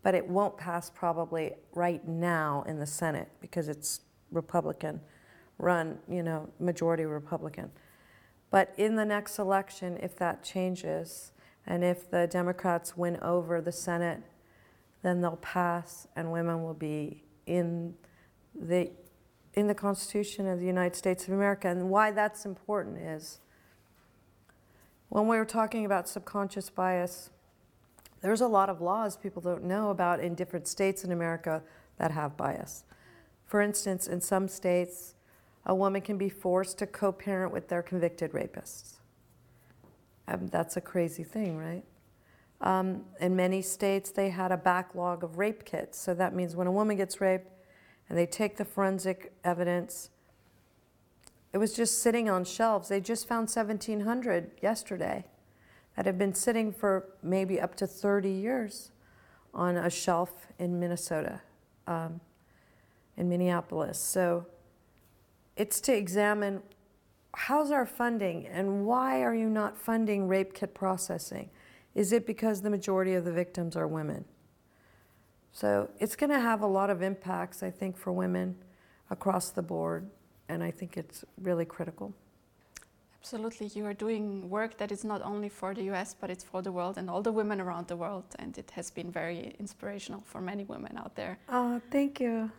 but 0.02 0.16
it 0.16 0.28
won't 0.28 0.58
pass 0.58 0.90
probably 0.90 1.54
right 1.76 2.08
now 2.08 2.64
in 2.68 2.80
the 2.80 2.88
Senate 2.88 3.30
because 3.42 3.68
it's 3.68 4.02
Republican 4.32 5.02
run, 5.60 6.00
you 6.10 6.24
know, 6.24 6.50
majority 6.60 7.06
Republican. 7.06 7.70
But 8.50 8.74
in 8.76 8.96
the 8.96 9.06
next 9.06 9.38
election, 9.38 10.00
if 10.02 10.16
that 10.16 10.44
changes, 10.44 11.32
and 11.68 11.84
if 11.84 12.10
the 12.10 12.28
Democrats 12.28 12.96
win 12.96 13.18
over 13.22 13.60
the 13.60 13.72
Senate, 13.72 14.22
then 15.04 15.22
they'll 15.22 15.36
pass 15.38 16.08
and 16.16 16.32
women 16.32 16.64
will 16.64 16.74
be 16.74 17.24
in 17.46 17.94
the 18.56 18.90
in 19.54 19.68
the 19.68 19.76
Constitution 19.76 20.48
of 20.48 20.60
the 20.60 20.66
United 20.66 20.96
States 20.96 21.28
of 21.28 21.34
America. 21.34 21.68
And 21.68 21.90
why 21.90 22.12
that's 22.12 22.46
important 22.46 23.00
is 23.00 23.40
when 25.10 25.28
we 25.28 25.38
were 25.38 25.46
talking 25.46 25.84
about 25.84 26.08
subconscious 26.08 26.70
bias, 26.70 27.32
there's 28.22 28.42
a 28.42 28.48
lot 28.48 28.70
of 28.70 28.82
laws 28.82 29.18
people 29.18 29.42
don't 29.42 29.64
know 29.64 29.90
about 29.90 30.20
in 30.20 30.36
different 30.36 30.68
states 30.68 31.04
in 31.04 31.12
America 31.12 31.64
that 31.98 32.12
have 32.12 32.38
bias. 32.38 32.84
For 33.46 33.62
instance, 33.62 34.08
in 34.08 34.22
some 34.22 34.48
states, 34.48 35.16
a 35.66 35.74
woman 35.74 36.02
can 36.02 36.18
be 36.18 36.30
forced 36.30 36.78
to 36.80 36.88
co 36.88 37.12
parent 37.12 37.52
with 37.52 37.68
their 37.68 37.82
convicted 37.82 38.32
rapists. 38.32 38.98
Um, 40.28 40.48
that's 40.48 40.78
a 40.78 40.82
crazy 40.82 41.24
thing, 41.24 41.58
right? 41.58 41.84
Um, 42.62 43.06
in 43.20 43.36
many 43.36 43.62
states, 43.62 44.12
they 44.12 44.30
had 44.30 44.52
a 44.52 44.58
backlog 44.58 45.24
of 45.24 45.38
rape 45.38 45.64
kits. 45.64 46.00
So 46.00 46.14
that 46.16 46.34
means 46.34 46.56
when 46.56 46.68
a 46.68 46.72
woman 46.72 46.98
gets 46.98 47.22
raped, 47.22 47.52
and 48.10 48.18
they 48.18 48.26
take 48.26 48.58
the 48.58 48.66
forensic 48.66 49.34
evidence. 49.44 50.10
It 51.54 51.58
was 51.58 51.74
just 51.74 52.02
sitting 52.02 52.30
on 52.30 52.46
shelves. 52.46 52.90
They 52.90 53.02
just 53.02 53.28
found 53.28 53.50
1,700 53.50 54.52
yesterday 54.62 55.26
that 55.96 56.06
had 56.06 56.18
been 56.18 56.34
sitting 56.34 56.72
for 56.72 57.10
maybe 57.22 57.60
up 57.60 57.76
to 57.76 57.88
30 57.88 58.30
years 58.30 58.92
on 59.54 59.76
a 59.78 59.90
shelf 59.90 60.48
in 60.60 60.80
Minnesota, 60.80 61.42
um, 61.88 62.22
in 63.18 63.28
Minneapolis. 63.28 64.00
So 64.00 64.46
it's 65.56 65.82
to 65.82 65.94
examine 65.94 66.62
how's 67.38 67.70
our 67.70 67.86
funding 67.86 68.48
and 68.48 68.84
why 68.84 69.22
are 69.22 69.36
you 69.36 69.48
not 69.48 69.78
funding 69.78 70.28
rape 70.28 70.56
kit 70.56 70.74
processing? 70.74 71.50
Is 71.94 72.12
it 72.12 72.26
because 72.26 72.62
the 72.62 72.70
majority 72.70 73.14
of 73.14 73.26
the 73.26 73.32
victims 73.32 73.76
are 73.76 73.88
women? 73.88 74.26
So 75.52 75.90
it's 76.00 76.16
going 76.16 76.32
to 76.32 76.40
have 76.40 76.62
a 76.62 76.68
lot 76.68 76.90
of 76.90 77.04
impacts, 77.04 77.62
I 77.62 77.70
think, 77.70 77.96
for 77.96 78.12
women 78.12 78.56
across 79.12 79.52
the 79.52 79.62
board, 79.62 80.10
and 80.50 80.64
I 80.64 80.72
think 80.72 80.98
it's 80.98 81.24
really 81.42 81.64
critical. 81.64 82.12
Absolutely. 83.22 83.68
You 83.68 83.86
are 83.86 83.94
doing 83.94 84.50
work 84.50 84.78
that 84.78 84.92
is 84.92 85.04
not 85.04 85.22
only 85.22 85.50
for 85.50 85.76
the 85.76 85.84
US, 85.92 86.16
but 86.20 86.32
it's 86.32 86.44
for 86.44 86.64
the 86.64 86.72
world 86.72 86.98
and 86.98 87.08
all 87.08 87.22
the 87.22 87.32
women 87.32 87.62
around 87.62 87.88
the 87.88 87.98
world, 87.98 88.26
and 88.40 88.58
it 88.58 88.72
has 88.72 88.90
been 88.90 89.12
very 89.12 89.56
inspirational 89.60 90.24
for 90.26 90.42
many 90.42 90.64
women 90.64 90.98
out 90.98 91.16
there. 91.16 91.38
Oh, 91.50 91.80
thank 91.92 92.20
you. 92.20 92.52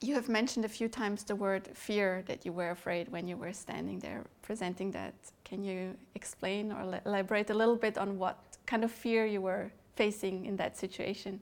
You 0.00 0.14
have 0.14 0.28
mentioned 0.28 0.64
a 0.64 0.68
few 0.68 0.88
times 0.88 1.24
the 1.24 1.34
word 1.34 1.70
fear 1.72 2.22
that 2.26 2.44
you 2.44 2.52
were 2.52 2.70
afraid 2.70 3.08
when 3.08 3.26
you 3.26 3.36
were 3.36 3.52
standing 3.52 3.98
there 3.98 4.24
presenting 4.42 4.90
that. 4.92 5.14
Can 5.44 5.64
you 5.64 5.96
explain 6.14 6.70
or 6.70 7.00
elaborate 7.06 7.50
a 7.50 7.54
little 7.54 7.76
bit 7.76 7.96
on 7.96 8.18
what 8.18 8.38
kind 8.66 8.84
of 8.84 8.92
fear 8.92 9.24
you 9.24 9.40
were 9.40 9.70
facing 9.94 10.44
in 10.44 10.56
that 10.56 10.76
situation? 10.76 11.40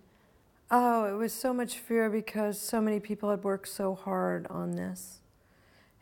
Oh, 0.71 1.05
it 1.05 1.17
was 1.17 1.33
so 1.33 1.53
much 1.53 1.79
fear 1.79 2.09
because 2.09 2.61
so 2.61 2.81
many 2.81 3.01
people 3.01 3.31
had 3.31 3.43
worked 3.43 3.69
so 3.69 3.95
hard 3.95 4.47
on 4.49 4.73
this. 4.73 5.21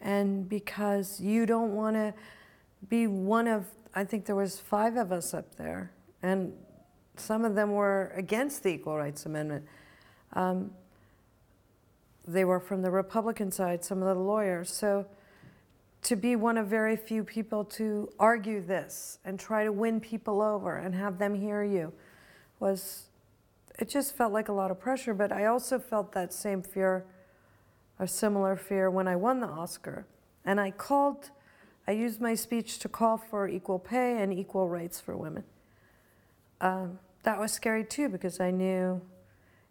And 0.00 0.48
because 0.48 1.20
you 1.20 1.46
don't 1.46 1.74
want 1.74 1.96
to 1.96 2.12
be 2.88 3.06
one 3.06 3.48
of, 3.48 3.66
I 3.94 4.04
think 4.04 4.26
there 4.26 4.36
was 4.36 4.58
five 4.58 4.96
of 4.96 5.12
us 5.12 5.32
up 5.32 5.54
there, 5.56 5.92
and 6.22 6.52
some 7.16 7.44
of 7.44 7.54
them 7.54 7.72
were 7.72 8.12
against 8.16 8.62
the 8.62 8.70
Equal 8.70 8.96
Rights 8.96 9.26
Amendment. 9.26 9.64
Um, 10.32 10.72
they 12.26 12.44
were 12.44 12.60
from 12.60 12.82
the 12.82 12.90
Republican 12.90 13.50
side, 13.50 13.84
some 13.84 14.02
of 14.02 14.16
the 14.16 14.22
lawyers. 14.22 14.70
So 14.70 15.06
to 16.02 16.16
be 16.16 16.36
one 16.36 16.56
of 16.56 16.66
very 16.66 16.96
few 16.96 17.24
people 17.24 17.64
to 17.64 18.08
argue 18.18 18.60
this 18.60 19.18
and 19.24 19.38
try 19.38 19.64
to 19.64 19.72
win 19.72 20.00
people 20.00 20.42
over 20.42 20.76
and 20.76 20.94
have 20.94 21.18
them 21.18 21.34
hear 21.34 21.62
you 21.62 21.92
was 22.60 23.06
it 23.78 23.88
just 23.88 24.14
felt 24.14 24.32
like 24.32 24.48
a 24.48 24.52
lot 24.52 24.70
of 24.70 24.78
pressure, 24.78 25.14
but 25.14 25.32
I 25.32 25.46
also 25.46 25.78
felt 25.78 26.12
that 26.12 26.32
same 26.32 26.62
fear, 26.62 27.04
a 27.98 28.06
similar 28.06 28.56
fear 28.56 28.90
when 28.90 29.08
I 29.08 29.16
won 29.16 29.40
the 29.40 29.46
Oscar. 29.46 30.06
And 30.44 30.60
I 30.60 30.70
called, 30.70 31.30
I 31.86 31.92
used 31.92 32.20
my 32.20 32.34
speech 32.34 32.78
to 32.80 32.88
call 32.88 33.16
for 33.16 33.48
equal 33.48 33.78
pay 33.78 34.20
and 34.20 34.32
equal 34.32 34.68
rights 34.68 35.00
for 35.00 35.16
women. 35.16 35.44
Um, 36.60 36.98
that 37.22 37.38
was 37.38 37.52
scary 37.52 37.84
too 37.84 38.08
because 38.08 38.40
I 38.40 38.50
knew 38.50 39.00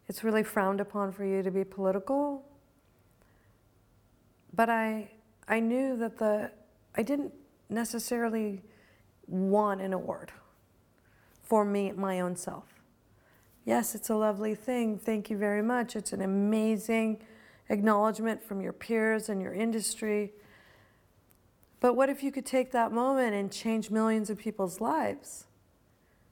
it's 0.07 0.23
really 0.23 0.43
frowned 0.43 0.81
upon 0.81 1.11
for 1.11 1.23
you 1.23 1.43
to 1.43 1.51
be 1.51 1.63
political. 1.63 2.43
But 4.53 4.69
I, 4.69 5.11
I 5.47 5.59
knew 5.59 5.97
that 5.97 6.17
the, 6.17 6.51
I 6.95 7.03
didn't 7.03 7.33
necessarily 7.69 8.61
want 9.27 9.81
an 9.81 9.93
award 9.93 10.31
for 11.41 11.63
me, 11.65 11.91
my 11.91 12.19
own 12.19 12.35
self. 12.35 12.65
Yes, 13.65 13.95
it's 13.95 14.09
a 14.09 14.15
lovely 14.15 14.55
thing. 14.55 14.97
Thank 14.97 15.29
you 15.29 15.37
very 15.37 15.61
much. 15.61 15.95
It's 15.95 16.13
an 16.13 16.21
amazing 16.21 17.21
acknowledgement 17.69 18.43
from 18.43 18.61
your 18.61 18.73
peers 18.73 19.29
and 19.29 19.41
your 19.41 19.53
industry. 19.53 20.33
But 21.79 21.95
what 21.95 22.09
if 22.09 22.23
you 22.23 22.31
could 22.31 22.45
take 22.45 22.71
that 22.71 22.91
moment 22.91 23.33
and 23.33 23.51
change 23.51 23.89
millions 23.89 24.29
of 24.29 24.37
people's 24.37 24.81
lives? 24.81 25.45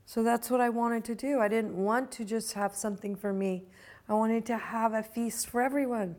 So 0.06 0.24
that's 0.24 0.50
what 0.50 0.60
I 0.60 0.70
wanted 0.70 1.04
to 1.06 1.16
do. 1.16 1.40
I 1.40 1.48
didn't 1.48 1.76
want 1.76 2.12
to 2.14 2.26
just 2.26 2.54
have 2.54 2.76
something 2.76 3.16
for 3.16 3.32
me, 3.32 3.66
I 4.08 4.14
wanted 4.14 4.46
to 4.48 4.58
have 4.58 4.94
a 4.94 5.04
feast 5.04 5.48
for 5.48 5.62
everyone. 5.62 6.16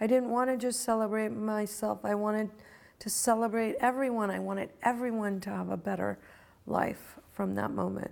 I 0.00 0.06
didn't 0.06 0.30
want 0.30 0.50
to 0.50 0.56
just 0.56 0.80
celebrate 0.80 1.30
myself, 1.30 2.00
I 2.04 2.14
wanted 2.14 2.50
to 2.98 3.10
celebrate 3.10 3.76
everyone. 3.80 4.30
I 4.30 4.38
wanted 4.38 4.70
everyone 4.82 5.40
to 5.40 5.50
have 5.50 5.70
a 5.70 5.76
better 5.76 6.18
life 6.66 7.18
from 7.32 7.54
that 7.56 7.70
moment. 7.70 8.10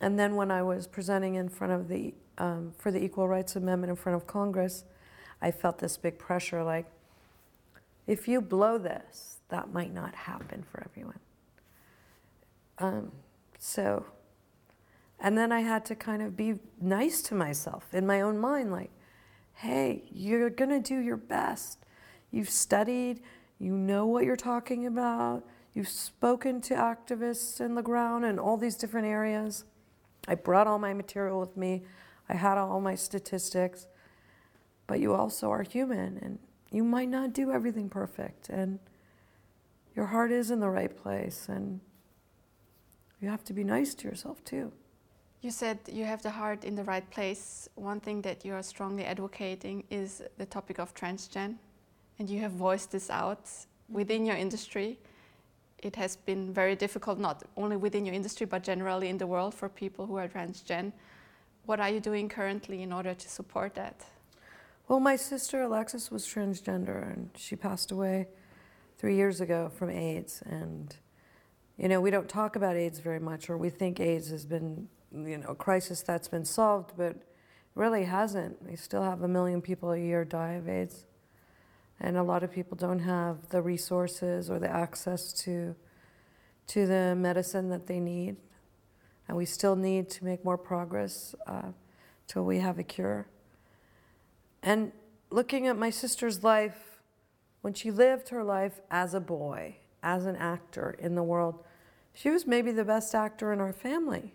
And 0.00 0.18
then 0.18 0.34
when 0.34 0.50
I 0.50 0.62
was 0.62 0.86
presenting 0.86 1.34
in 1.34 1.48
front 1.48 1.72
of 1.72 1.88
the 1.88 2.14
um, 2.38 2.72
for 2.78 2.90
the 2.90 3.02
Equal 3.02 3.28
Rights 3.28 3.54
Amendment 3.54 3.90
in 3.90 3.96
front 3.96 4.16
of 4.16 4.26
Congress, 4.26 4.84
I 5.42 5.50
felt 5.50 5.78
this 5.78 5.98
big 5.98 6.18
pressure 6.18 6.64
like, 6.64 6.86
if 8.06 8.26
you 8.26 8.40
blow 8.40 8.78
this, 8.78 9.36
that 9.50 9.72
might 9.72 9.92
not 9.92 10.14
happen 10.14 10.64
for 10.70 10.82
everyone. 10.82 11.18
Um, 12.78 13.12
so, 13.58 14.06
and 15.18 15.36
then 15.36 15.52
I 15.52 15.60
had 15.60 15.84
to 15.86 15.94
kind 15.94 16.22
of 16.22 16.34
be 16.34 16.60
nice 16.80 17.20
to 17.22 17.34
myself 17.34 17.92
in 17.92 18.06
my 18.06 18.22
own 18.22 18.38
mind, 18.38 18.72
like, 18.72 18.90
hey, 19.60 20.04
you're 20.10 20.48
going 20.48 20.70
to 20.70 20.80
do 20.80 20.98
your 20.98 21.18
best. 21.18 21.84
You've 22.30 22.48
studied, 22.48 23.20
you 23.58 23.76
know 23.76 24.06
what 24.06 24.24
you're 24.24 24.34
talking 24.34 24.86
about, 24.86 25.44
you've 25.74 25.88
spoken 25.88 26.62
to 26.62 26.74
activists 26.74 27.60
in 27.60 27.74
the 27.74 27.82
ground 27.82 28.24
in 28.24 28.38
all 28.38 28.56
these 28.56 28.76
different 28.76 29.06
areas. 29.06 29.64
I 30.26 30.34
brought 30.34 30.66
all 30.66 30.78
my 30.78 30.94
material 30.94 31.38
with 31.38 31.58
me, 31.58 31.82
I 32.26 32.36
had 32.36 32.56
all 32.56 32.80
my 32.80 32.94
statistics, 32.94 33.86
but 34.86 34.98
you 34.98 35.12
also 35.12 35.50
are 35.50 35.62
human 35.62 36.18
and 36.22 36.38
you 36.70 36.82
might 36.82 37.10
not 37.10 37.34
do 37.34 37.50
everything 37.50 37.90
perfect. 37.90 38.48
And 38.48 38.78
your 39.94 40.06
heart 40.06 40.32
is 40.32 40.50
in 40.50 40.60
the 40.60 40.70
right 40.70 40.96
place, 40.96 41.46
and 41.48 41.80
you 43.20 43.28
have 43.28 43.44
to 43.44 43.52
be 43.52 43.64
nice 43.64 43.92
to 43.96 44.08
yourself 44.08 44.42
too. 44.44 44.72
You 45.42 45.50
said 45.50 45.78
you 45.90 46.04
have 46.04 46.22
the 46.22 46.30
heart 46.30 46.64
in 46.64 46.74
the 46.74 46.84
right 46.84 47.08
place. 47.10 47.68
One 47.74 47.98
thing 47.98 48.20
that 48.22 48.44
you 48.44 48.52
are 48.52 48.62
strongly 48.62 49.04
advocating 49.04 49.84
is 49.90 50.22
the 50.36 50.44
topic 50.44 50.78
of 50.78 50.94
transgen, 50.94 51.54
and 52.18 52.28
you 52.28 52.40
have 52.40 52.52
voiced 52.52 52.90
this 52.92 53.08
out 53.08 53.44
mm-hmm. 53.44 53.94
within 53.94 54.26
your 54.26 54.36
industry. 54.36 54.98
It 55.78 55.96
has 55.96 56.16
been 56.16 56.52
very 56.52 56.76
difficult, 56.76 57.18
not 57.18 57.42
only 57.56 57.78
within 57.78 58.04
your 58.04 58.14
industry, 58.14 58.44
but 58.44 58.62
generally 58.62 59.08
in 59.08 59.16
the 59.16 59.26
world 59.26 59.54
for 59.54 59.70
people 59.70 60.04
who 60.06 60.16
are 60.16 60.28
transgen. 60.28 60.92
What 61.64 61.80
are 61.80 61.88
you 61.88 62.00
doing 62.00 62.28
currently 62.28 62.82
in 62.82 62.92
order 62.92 63.14
to 63.14 63.28
support 63.28 63.74
that? 63.76 64.04
Well, 64.88 65.00
my 65.00 65.16
sister 65.16 65.62
Alexis 65.62 66.10
was 66.10 66.26
transgender, 66.26 67.10
and 67.10 67.30
she 67.34 67.56
passed 67.56 67.90
away 67.92 68.28
three 68.98 69.16
years 69.16 69.40
ago 69.40 69.70
from 69.74 69.88
AIDS. 69.88 70.42
And, 70.44 70.94
you 71.78 71.88
know, 71.88 72.02
we 72.02 72.10
don't 72.10 72.28
talk 72.28 72.56
about 72.56 72.76
AIDS 72.76 72.98
very 72.98 73.20
much, 73.20 73.48
or 73.48 73.56
we 73.56 73.70
think 73.70 74.00
AIDS 74.00 74.28
has 74.30 74.44
been 74.44 74.88
you 75.12 75.38
know, 75.38 75.48
a 75.48 75.54
crisis 75.54 76.02
that's 76.02 76.28
been 76.28 76.44
solved, 76.44 76.92
but 76.96 77.16
really 77.74 78.04
hasn't. 78.04 78.62
We 78.66 78.76
still 78.76 79.02
have 79.02 79.22
a 79.22 79.28
million 79.28 79.60
people 79.60 79.92
a 79.92 79.98
year 79.98 80.24
die 80.24 80.52
of 80.52 80.68
AIDS. 80.68 81.06
And 82.00 82.16
a 82.16 82.22
lot 82.22 82.42
of 82.42 82.50
people 82.50 82.76
don't 82.76 83.00
have 83.00 83.48
the 83.50 83.60
resources 83.60 84.48
or 84.50 84.58
the 84.58 84.70
access 84.70 85.32
to, 85.44 85.74
to 86.68 86.86
the 86.86 87.14
medicine 87.14 87.68
that 87.70 87.86
they 87.86 88.00
need. 88.00 88.36
And 89.28 89.36
we 89.36 89.44
still 89.44 89.76
need 89.76 90.08
to 90.10 90.24
make 90.24 90.44
more 90.44 90.58
progress 90.58 91.34
uh, 91.46 91.72
till 92.26 92.44
we 92.44 92.58
have 92.58 92.78
a 92.78 92.82
cure. 92.82 93.26
And 94.62 94.92
looking 95.30 95.66
at 95.66 95.76
my 95.76 95.90
sister's 95.90 96.42
life, 96.42 97.00
when 97.60 97.74
she 97.74 97.90
lived 97.90 98.30
her 98.30 98.42
life 98.42 98.80
as 98.90 99.12
a 99.12 99.20
boy, 99.20 99.76
as 100.02 100.24
an 100.24 100.36
actor 100.36 100.96
in 100.98 101.14
the 101.14 101.22
world, 101.22 101.62
she 102.14 102.30
was 102.30 102.46
maybe 102.46 102.72
the 102.72 102.84
best 102.84 103.14
actor 103.14 103.52
in 103.52 103.60
our 103.60 103.72
family 103.72 104.32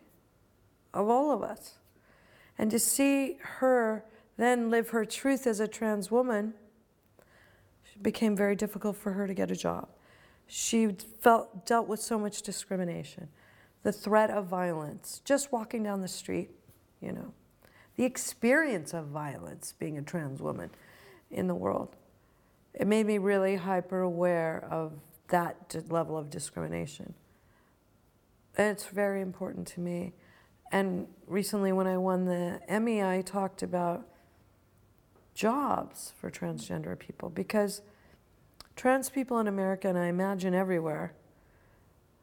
of 0.95 1.09
all 1.09 1.31
of 1.31 1.43
us. 1.43 1.75
And 2.57 2.71
to 2.71 2.79
see 2.79 3.37
her 3.41 4.05
then 4.37 4.69
live 4.69 4.89
her 4.89 5.05
truth 5.05 5.45
as 5.45 5.59
a 5.59 5.67
trans 5.67 6.09
woman 6.09 6.53
became 8.01 8.35
very 8.35 8.55
difficult 8.55 8.97
for 8.97 9.13
her 9.13 9.27
to 9.27 9.33
get 9.33 9.51
a 9.51 9.55
job. 9.55 9.87
She 10.47 10.89
felt 11.21 11.65
dealt 11.65 11.87
with 11.87 12.01
so 12.01 12.19
much 12.19 12.41
discrimination, 12.41 13.29
the 13.83 13.91
threat 13.91 14.29
of 14.29 14.45
violence, 14.47 15.21
just 15.23 15.51
walking 15.51 15.83
down 15.83 16.01
the 16.01 16.07
street, 16.07 16.49
you 17.01 17.11
know, 17.11 17.33
the 17.95 18.03
experience 18.03 18.93
of 18.93 19.07
violence 19.07 19.73
being 19.79 19.97
a 19.97 20.01
trans 20.01 20.41
woman 20.41 20.69
in 21.31 21.47
the 21.47 21.55
world. 21.55 21.95
It 22.73 22.87
made 22.87 23.05
me 23.05 23.17
really 23.17 23.55
hyper 23.55 24.01
aware 24.01 24.67
of 24.69 24.93
that 25.29 25.75
level 25.89 26.17
of 26.17 26.29
discrimination. 26.29 27.13
And 28.57 28.71
it's 28.71 28.85
very 28.85 29.21
important 29.21 29.67
to 29.67 29.79
me. 29.79 30.13
And 30.75 31.07
recently, 31.25 31.71
when 31.71 31.87
I 31.87 31.97
won 31.97 32.25
the 32.25 32.59
Emmy, 32.67 33.01
I 33.01 33.21
talked 33.21 33.63
about 33.63 34.05
jobs 35.33 36.11
for 36.19 36.29
transgender 36.29 36.99
people 36.99 37.29
because 37.29 37.81
trans 38.75 39.09
people 39.09 39.39
in 39.39 39.47
America, 39.47 39.87
and 39.87 39.97
I 39.97 40.07
imagine 40.07 40.53
everywhere, 40.53 41.13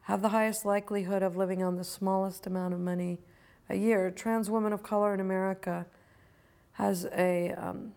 have 0.01 0.21
the 0.21 0.29
highest 0.29 0.65
likelihood 0.65 1.23
of 1.23 1.35
living 1.35 1.63
on 1.63 1.77
the 1.77 1.83
smallest 1.83 2.45
amount 2.45 2.75
of 2.75 2.79
money 2.79 3.17
a 3.69 3.75
year. 3.75 4.11
Trans 4.11 4.51
women 4.51 4.71
of 4.71 4.83
color 4.83 5.15
in 5.15 5.19
America 5.19 5.87
has 6.73 7.07
a 7.11 7.53
um, 7.53 7.93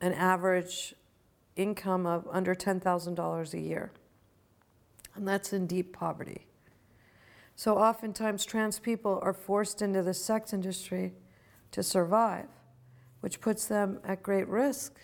an 0.00 0.14
average 0.14 0.94
income 1.54 2.06
of 2.06 2.26
under 2.32 2.54
$10,000 2.54 3.52
a 3.52 3.60
year. 3.60 3.92
And 5.14 5.28
that's 5.28 5.52
in 5.52 5.66
deep 5.66 5.92
poverty. 5.92 6.46
So 7.58 7.76
oftentimes, 7.76 8.44
trans 8.44 8.78
people 8.78 9.18
are 9.20 9.32
forced 9.32 9.82
into 9.82 10.00
the 10.00 10.14
sex 10.14 10.52
industry 10.52 11.14
to 11.72 11.82
survive, 11.82 12.46
which 13.18 13.40
puts 13.40 13.66
them 13.66 13.98
at 14.04 14.22
great 14.22 14.46
risk. 14.46 14.94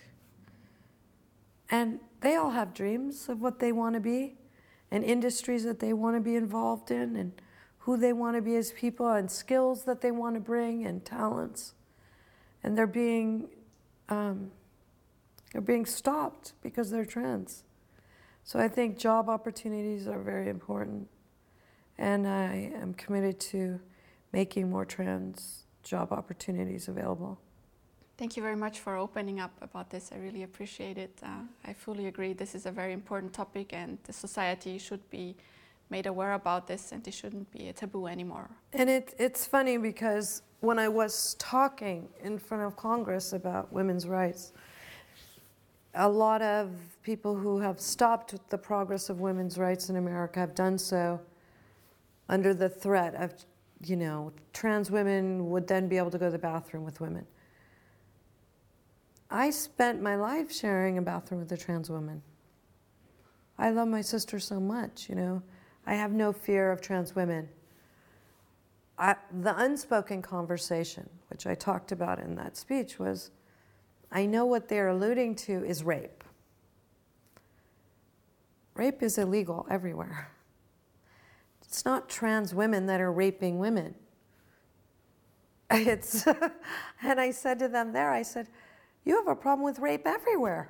And 1.69 1.99
they 2.21 2.37
all 2.37 2.51
have 2.51 2.73
dreams 2.73 3.27
of 3.27 3.41
what 3.41 3.59
they 3.59 3.73
want 3.73 3.95
to 3.95 3.99
be 3.99 4.35
and 4.89 5.03
industries 5.03 5.65
that 5.65 5.79
they 5.79 5.91
want 5.91 6.15
to 6.15 6.21
be 6.21 6.37
involved 6.37 6.91
in 6.91 7.17
and 7.17 7.33
who 7.79 7.97
they 7.97 8.13
want 8.13 8.37
to 8.37 8.41
be 8.41 8.55
as 8.55 8.71
people 8.71 9.11
and 9.11 9.29
skills 9.29 9.83
that 9.83 9.99
they 9.99 10.11
want 10.11 10.35
to 10.35 10.39
bring 10.39 10.85
and 10.85 11.03
talents. 11.03 11.73
And 12.63 12.77
they're 12.77 12.87
being, 12.87 13.49
um, 14.07 14.49
they're 15.51 15.59
being 15.59 15.85
stopped 15.85 16.53
because 16.61 16.89
they're 16.89 17.03
trans. 17.03 17.65
So 18.45 18.59
I 18.59 18.69
think 18.69 18.97
job 18.97 19.27
opportunities 19.27 20.07
are 20.07 20.21
very 20.21 20.47
important 20.47 21.09
and 21.97 22.27
I 22.27 22.71
am 22.75 22.93
committed 22.93 23.39
to 23.51 23.79
making 24.33 24.69
more 24.69 24.85
trans 24.85 25.65
job 25.83 26.11
opportunities 26.11 26.87
available. 26.87 27.39
Thank 28.17 28.37
you 28.37 28.43
very 28.43 28.55
much 28.55 28.79
for 28.79 28.95
opening 28.95 29.39
up 29.39 29.51
about 29.61 29.89
this. 29.89 30.11
I 30.13 30.17
really 30.17 30.43
appreciate 30.43 30.97
it. 30.97 31.19
Uh, 31.21 31.41
I 31.65 31.73
fully 31.73 32.07
agree. 32.07 32.33
This 32.33 32.55
is 32.55 32.65
a 32.65 32.71
very 32.71 32.93
important 32.93 33.33
topic, 33.33 33.73
and 33.73 33.97
the 34.03 34.13
society 34.13 34.77
should 34.77 35.09
be 35.09 35.35
made 35.89 36.07
aware 36.07 36.33
about 36.33 36.65
this, 36.65 36.91
and 36.91 37.05
it 37.07 37.13
shouldn't 37.13 37.51
be 37.51 37.67
a 37.67 37.73
taboo 37.73 38.07
anymore. 38.07 38.49
And 38.73 38.89
it, 38.89 39.13
it's 39.19 39.45
funny 39.45 39.77
because 39.77 40.41
when 40.61 40.79
I 40.79 40.87
was 40.87 41.35
talking 41.39 42.07
in 42.23 42.39
front 42.39 42.63
of 42.63 42.75
Congress 42.75 43.33
about 43.33 43.71
women's 43.71 44.07
rights, 44.07 44.53
a 45.93 46.09
lot 46.09 46.41
of 46.41 46.71
people 47.03 47.35
who 47.35 47.59
have 47.59 47.79
stopped 47.79 48.33
the 48.49 48.57
progress 48.57 49.09
of 49.09 49.19
women's 49.19 49.57
rights 49.57 49.89
in 49.89 49.97
America 49.97 50.39
have 50.39 50.55
done 50.55 50.77
so 50.77 51.19
under 52.29 52.53
the 52.53 52.69
threat 52.69 53.15
of, 53.15 53.33
you 53.83 53.95
know, 53.95 54.31
trans 54.53 54.89
women 54.89 55.49
would 55.49 55.67
then 55.67 55.87
be 55.87 55.97
able 55.97 56.11
to 56.11 56.17
go 56.17 56.25
to 56.25 56.31
the 56.31 56.39
bathroom 56.39 56.83
with 56.83 56.99
women. 56.99 57.25
I 59.29 59.49
spent 59.49 60.01
my 60.01 60.15
life 60.15 60.51
sharing 60.51 60.97
a 60.97 61.01
bathroom 61.01 61.41
with 61.41 61.51
a 61.51 61.57
trans 61.57 61.89
woman. 61.89 62.21
I 63.57 63.69
love 63.69 63.87
my 63.87 64.01
sister 64.01 64.39
so 64.39 64.59
much, 64.59 65.09
you 65.09 65.15
know. 65.15 65.41
I 65.85 65.95
have 65.95 66.11
no 66.11 66.31
fear 66.31 66.71
of 66.71 66.81
trans 66.81 67.15
women. 67.15 67.49
I, 68.97 69.15
the 69.41 69.57
unspoken 69.57 70.21
conversation, 70.21 71.09
which 71.29 71.45
I 71.45 71.55
talked 71.55 71.91
about 71.91 72.19
in 72.19 72.35
that 72.35 72.55
speech, 72.57 72.97
was 72.97 73.31
I 74.11 74.25
know 74.25 74.45
what 74.45 74.69
they're 74.69 74.89
alluding 74.89 75.35
to 75.35 75.65
is 75.65 75.83
rape. 75.83 76.23
Rape 78.73 79.03
is 79.03 79.17
illegal 79.17 79.65
everywhere. 79.69 80.31
It's 81.75 81.83
not 81.83 82.07
trans 82.07 82.55
women 82.55 82.85
that 82.85 83.01
are 83.01 83.11
raping 83.11 83.59
women. 83.59 83.95
It's, 85.71 86.25
and 87.03 87.19
I 87.19 87.31
said 87.31 87.59
to 87.59 87.67
them 87.67 87.91
there, 87.91 88.11
I 88.11 88.21
said, 88.21 88.47
You 89.03 89.17
have 89.17 89.27
a 89.27 89.35
problem 89.35 89.65
with 89.65 89.79
rape 89.79 90.07
everywhere. 90.07 90.69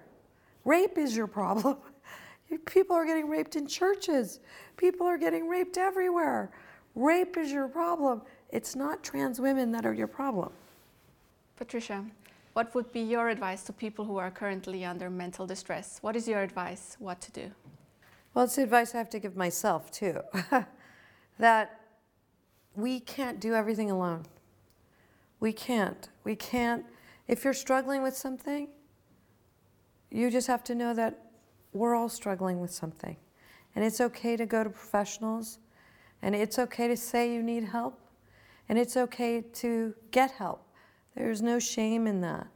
Rape 0.63 0.97
is 0.97 1.15
your 1.15 1.27
problem. 1.27 1.77
People 2.65 2.95
are 2.95 3.05
getting 3.05 3.29
raped 3.29 3.55
in 3.55 3.67
churches, 3.67 4.39
people 4.77 5.05
are 5.05 5.19
getting 5.19 5.47
raped 5.47 5.77
everywhere. 5.77 6.49
Rape 6.95 7.37
is 7.37 7.51
your 7.51 7.67
problem. 7.67 8.23
It's 8.49 8.75
not 8.75 9.03
trans 9.03 9.39
women 9.39 9.71
that 9.73 9.85
are 9.85 9.93
your 9.93 10.07
problem. 10.07 10.53
Patricia, 11.55 12.03
what 12.53 12.73
would 12.73 12.91
be 12.91 13.01
your 13.01 13.29
advice 13.29 13.61
to 13.65 13.73
people 13.73 14.05
who 14.05 14.17
are 14.17 14.31
currently 14.31 14.83
under 14.83 15.11
mental 15.11 15.45
distress? 15.45 15.99
What 16.01 16.15
is 16.15 16.27
your 16.27 16.41
advice? 16.41 16.95
What 16.97 17.21
to 17.21 17.31
do? 17.31 17.51
Well, 18.33 18.45
it's 18.45 18.57
advice 18.57 18.95
I 18.95 18.97
have 18.97 19.09
to 19.11 19.19
give 19.19 19.35
myself 19.35 19.91
too. 19.91 20.21
That 21.37 21.79
we 22.75 22.99
can't 22.99 23.39
do 23.39 23.53
everything 23.53 23.89
alone. 23.91 24.23
We 25.39 25.53
can't. 25.53 26.09
We 26.23 26.35
can't. 26.35 26.85
If 27.27 27.43
you're 27.43 27.53
struggling 27.53 28.01
with 28.01 28.15
something, 28.15 28.67
you 30.11 30.29
just 30.29 30.47
have 30.47 30.63
to 30.65 30.75
know 30.75 30.93
that 30.93 31.19
we're 31.73 31.95
all 31.95 32.09
struggling 32.09 32.59
with 32.61 32.71
something. 32.71 33.17
And 33.75 33.83
it's 33.83 33.99
okay 33.99 34.37
to 34.37 34.45
go 34.45 34.63
to 34.63 34.69
professionals, 34.69 35.59
and 36.21 36.33
it's 36.35 36.57
okay 36.57 36.87
to 36.87 36.95
say 36.95 37.33
you 37.33 37.43
need 37.43 37.65
help, 37.65 37.99
and 38.69 38.79
it's 38.79 38.95
okay 38.95 39.41
to 39.41 39.93
get 40.11 40.31
help. 40.31 40.65
There's 41.15 41.41
no 41.41 41.59
shame 41.59 42.07
in 42.07 42.21
that. 42.21 42.47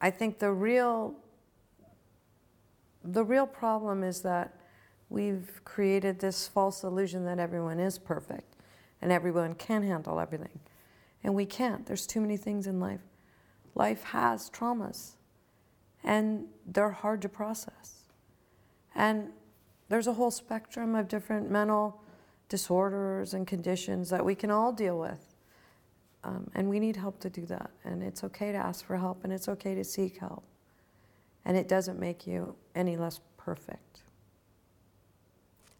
I 0.00 0.10
think 0.10 0.38
the 0.38 0.52
real 0.52 1.14
the 3.04 3.24
real 3.24 3.46
problem 3.46 4.02
is 4.02 4.22
that 4.22 4.56
we've 5.14 5.60
created 5.64 6.18
this 6.18 6.48
false 6.48 6.82
illusion 6.82 7.24
that 7.24 7.38
everyone 7.38 7.78
is 7.78 7.98
perfect 7.98 8.56
and 9.00 9.12
everyone 9.12 9.54
can 9.54 9.82
handle 9.82 10.18
everything. 10.18 10.58
And 11.22 11.34
we 11.34 11.46
can't. 11.46 11.86
There's 11.86 12.06
too 12.06 12.20
many 12.20 12.36
things 12.36 12.66
in 12.66 12.80
life. 12.80 13.00
Life 13.74 14.02
has 14.04 14.50
traumas, 14.50 15.12
and 16.02 16.46
they're 16.66 16.90
hard 16.90 17.22
to 17.22 17.28
process. 17.28 18.04
And 18.94 19.30
there's 19.88 20.06
a 20.06 20.12
whole 20.12 20.30
spectrum 20.30 20.94
of 20.94 21.08
different 21.08 21.50
mental 21.50 22.02
disorders 22.48 23.34
and 23.34 23.46
conditions 23.46 24.10
that 24.10 24.24
we 24.24 24.34
can 24.34 24.50
all 24.50 24.72
deal 24.72 24.98
with. 24.98 25.34
Um, 26.22 26.50
and 26.54 26.68
we 26.68 26.78
need 26.78 26.96
help 26.96 27.20
to 27.20 27.30
do 27.30 27.44
that. 27.46 27.70
And 27.84 28.02
it's 28.02 28.22
okay 28.24 28.52
to 28.52 28.58
ask 28.58 28.84
for 28.84 28.96
help, 28.96 29.24
and 29.24 29.32
it's 29.32 29.48
okay 29.48 29.74
to 29.74 29.84
seek 29.84 30.18
help. 30.18 30.44
And 31.44 31.56
it 31.56 31.68
doesn't 31.68 31.98
make 31.98 32.26
you 32.26 32.54
any 32.74 32.96
less 32.96 33.20
perfect. 33.36 34.03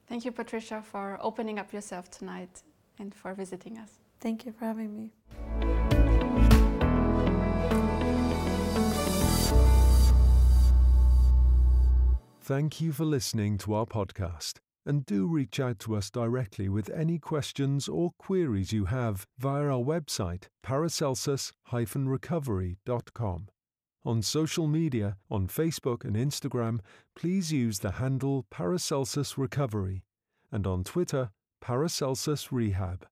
Thank 0.06 0.24
you, 0.24 0.32
Patricia, 0.32 0.82
for 0.82 1.18
opening 1.20 1.58
up 1.58 1.72
yourself 1.72 2.10
tonight 2.10 2.62
and 2.98 3.14
for 3.14 3.34
visiting 3.34 3.78
us. 3.78 4.00
Thank 4.20 4.46
you 4.46 4.52
for 4.52 4.66
having 4.66 4.94
me. 4.94 5.10
Thank 12.40 12.80
you 12.80 12.92
for 12.92 13.06
listening 13.06 13.58
to 13.58 13.74
our 13.74 13.86
podcast. 13.86 14.60
And 14.86 15.06
do 15.06 15.26
reach 15.26 15.58
out 15.58 15.78
to 15.80 15.96
us 15.96 16.08
directly 16.10 16.68
with 16.68 16.88
any 16.90 17.18
questions 17.18 17.88
or 17.88 18.12
queries 18.18 18.70
you 18.70 18.84
have 18.84 19.26
via 19.38 19.64
our 19.64 19.82
website, 19.82 20.44
paracelsus-recovery.com. 20.62 23.48
On 24.06 24.20
social 24.20 24.66
media, 24.66 25.16
on 25.30 25.48
Facebook 25.48 26.04
and 26.04 26.14
Instagram, 26.14 26.80
please 27.16 27.50
use 27.50 27.78
the 27.78 27.92
handle 27.92 28.44
Paracelsus 28.50 29.38
Recovery, 29.38 30.04
and 30.52 30.66
on 30.66 30.84
Twitter, 30.84 31.30
Paracelsus 31.62 32.52
Rehab. 32.52 33.06